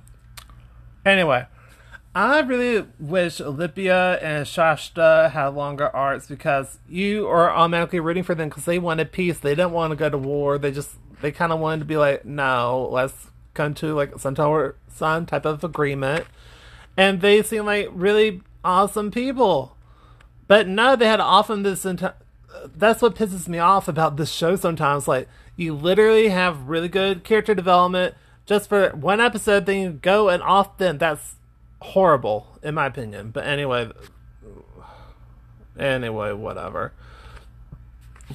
Anyway, 1.06 1.46
I 2.14 2.40
really 2.40 2.86
wish 2.98 3.40
Olympia 3.40 4.18
and 4.18 4.46
Shasta 4.46 5.30
had 5.32 5.48
longer 5.48 5.94
arcs 5.94 6.26
because 6.26 6.78
you 6.88 7.28
are 7.28 7.50
automatically 7.50 8.00
rooting 8.00 8.24
for 8.24 8.34
them 8.34 8.48
because 8.48 8.64
they 8.64 8.78
wanted 8.78 9.12
peace. 9.12 9.38
They 9.38 9.54
didn't 9.54 9.72
want 9.72 9.92
to 9.92 9.96
go 9.96 10.08
to 10.08 10.18
war. 10.18 10.58
They 10.58 10.72
just 10.72 10.96
they 11.20 11.30
kind 11.30 11.52
of 11.52 11.60
wanted 11.60 11.80
to 11.80 11.84
be 11.84 11.96
like, 11.96 12.24
no, 12.24 12.88
let's 12.90 13.28
come 13.54 13.74
to 13.74 13.94
like 13.94 14.18
some 14.18 14.34
some 14.88 15.26
type 15.26 15.44
of 15.44 15.62
agreement. 15.62 16.26
And 16.96 17.20
they 17.20 17.42
seem 17.42 17.66
like 17.66 17.88
really 17.92 18.42
awesome 18.64 19.10
people. 19.10 19.76
But 20.46 20.66
no, 20.66 20.96
they 20.96 21.06
had 21.06 21.20
often 21.20 21.62
this. 21.62 21.84
Enti- 21.84 22.14
that's 22.74 23.02
what 23.02 23.14
pisses 23.14 23.46
me 23.48 23.58
off 23.58 23.86
about 23.86 24.16
this 24.16 24.32
show 24.32 24.56
sometimes. 24.56 25.06
Like, 25.06 25.28
you 25.56 25.74
literally 25.74 26.28
have 26.28 26.68
really 26.68 26.88
good 26.88 27.22
character 27.22 27.54
development 27.54 28.14
just 28.46 28.68
for 28.68 28.90
one 28.90 29.20
episode, 29.20 29.66
then 29.66 29.80
you 29.80 29.90
go 29.90 30.30
and 30.30 30.42
off 30.42 30.68
often 30.68 30.96
that's 30.96 31.36
horrible, 31.80 32.58
in 32.62 32.74
my 32.74 32.86
opinion. 32.86 33.30
But 33.30 33.46
anyway, 33.46 33.90
anyway, 35.78 36.32
whatever. 36.32 36.92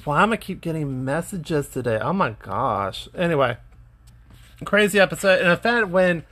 Why 0.04 0.22
am 0.22 0.32
I 0.32 0.36
keep 0.36 0.60
getting 0.60 1.04
messages 1.04 1.68
today? 1.68 1.98
Oh 2.00 2.12
my 2.12 2.30
gosh. 2.30 3.08
Anyway, 3.14 3.58
crazy 4.64 4.98
episode. 4.98 5.40
And 5.40 5.50
in 5.50 5.56
fact, 5.56 5.88
when 5.88 6.24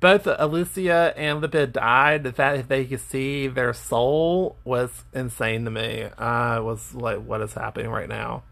both 0.00 0.26
Alicia 0.26 1.12
and 1.16 1.42
Lipia 1.42 1.70
died, 1.70 2.22
the 2.22 2.32
fact 2.32 2.56
that 2.56 2.68
they 2.68 2.84
could 2.84 3.00
see 3.00 3.48
their 3.48 3.72
soul 3.72 4.56
was 4.64 5.04
insane 5.12 5.64
to 5.64 5.70
me. 5.70 6.08
I 6.16 6.60
was 6.60 6.94
like, 6.94 7.18
what 7.24 7.40
is 7.40 7.54
happening 7.54 7.90
right 7.90 8.08
now? 8.08 8.44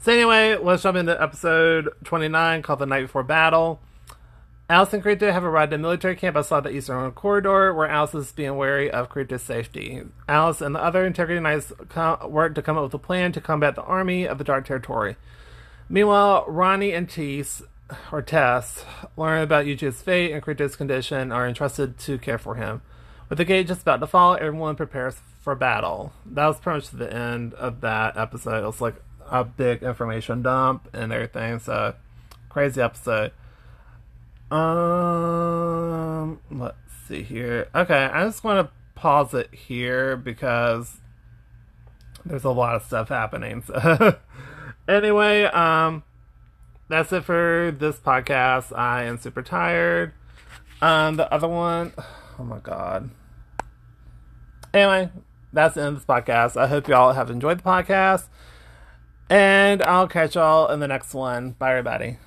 So 0.00 0.12
anyway, 0.12 0.56
let's 0.56 0.82
jump 0.82 0.96
into 0.96 1.20
episode 1.20 1.88
29 2.04 2.62
called 2.62 2.78
The 2.78 2.86
Night 2.86 3.02
Before 3.02 3.24
Battle. 3.24 3.80
Alice 4.70 4.92
and 4.92 5.02
Kirito 5.02 5.32
have 5.32 5.44
arrived 5.44 5.72
at 5.72 5.80
military 5.80 6.14
camp 6.14 6.36
outside 6.36 6.62
the 6.62 6.70
Eastern 6.70 7.10
Corridor, 7.12 7.72
where 7.72 7.88
Alice 7.88 8.14
is 8.14 8.32
being 8.32 8.54
wary 8.56 8.90
of 8.90 9.08
Kirito's 9.08 9.42
safety. 9.42 10.02
Alice 10.28 10.60
and 10.60 10.74
the 10.74 10.82
other 10.82 11.06
Integrity 11.06 11.40
Knights 11.40 11.72
work 12.26 12.54
to 12.54 12.60
come 12.60 12.76
up 12.76 12.84
with 12.84 12.92
a 12.92 12.98
plan 12.98 13.32
to 13.32 13.40
combat 13.40 13.76
the 13.76 13.82
army 13.82 14.28
of 14.28 14.36
the 14.36 14.44
Dark 14.44 14.66
Territory. 14.66 15.16
Meanwhile, 15.88 16.44
Ronnie 16.46 16.92
and 16.92 17.08
Tess, 17.08 17.62
or 18.12 18.20
Tess, 18.20 18.84
learn 19.16 19.42
about 19.42 19.64
Eugeo's 19.64 20.02
fate 20.02 20.32
and 20.32 20.42
Kirito's 20.42 20.76
condition 20.76 21.32
are 21.32 21.48
entrusted 21.48 21.98
to 22.00 22.18
care 22.18 22.36
for 22.36 22.56
him. 22.56 22.82
With 23.30 23.38
the 23.38 23.46
gate 23.46 23.68
just 23.68 23.80
about 23.82 24.00
to 24.00 24.06
fall, 24.06 24.34
everyone 24.34 24.76
prepares 24.76 25.16
for 25.40 25.54
battle. 25.54 26.12
That 26.26 26.46
was 26.46 26.60
pretty 26.60 26.76
much 26.76 26.90
the 26.90 27.10
end 27.10 27.54
of 27.54 27.80
that 27.80 28.18
episode. 28.18 28.64
It 28.64 28.66
was 28.66 28.82
like 28.82 28.96
a 29.30 29.44
big 29.44 29.82
information 29.82 30.42
dump 30.42 30.90
and 30.92 31.10
everything, 31.10 31.58
so 31.58 31.94
crazy 32.50 32.82
episode. 32.82 33.32
Um, 34.50 36.40
let's 36.50 36.76
see 37.06 37.22
here. 37.22 37.68
Okay, 37.74 38.04
I 38.04 38.24
just 38.24 38.42
want 38.44 38.66
to 38.66 38.72
pause 38.94 39.34
it 39.34 39.54
here 39.54 40.16
because 40.16 40.96
there's 42.24 42.44
a 42.44 42.50
lot 42.50 42.74
of 42.74 42.82
stuff 42.82 43.08
happening. 43.08 43.62
So 43.62 44.16
anyway, 44.88 45.44
um, 45.44 46.02
that's 46.88 47.12
it 47.12 47.24
for 47.24 47.74
this 47.78 47.96
podcast. 47.96 48.76
I 48.76 49.04
am 49.04 49.18
super 49.18 49.42
tired. 49.42 50.12
Um, 50.80 51.16
the 51.16 51.32
other 51.32 51.48
one, 51.48 51.92
oh 52.38 52.44
my 52.44 52.58
god. 52.58 53.10
Anyway, 54.72 55.10
that's 55.52 55.74
the 55.74 55.82
end 55.82 55.88
of 55.88 55.94
this 55.96 56.04
podcast. 56.04 56.56
I 56.56 56.66
hope 56.66 56.88
y'all 56.88 57.12
have 57.12 57.30
enjoyed 57.30 57.58
the 57.58 57.64
podcast. 57.64 58.26
And 59.30 59.82
I'll 59.82 60.08
catch 60.08 60.36
y'all 60.36 60.70
in 60.70 60.80
the 60.80 60.88
next 60.88 61.12
one. 61.12 61.50
Bye, 61.52 61.70
everybody. 61.70 62.18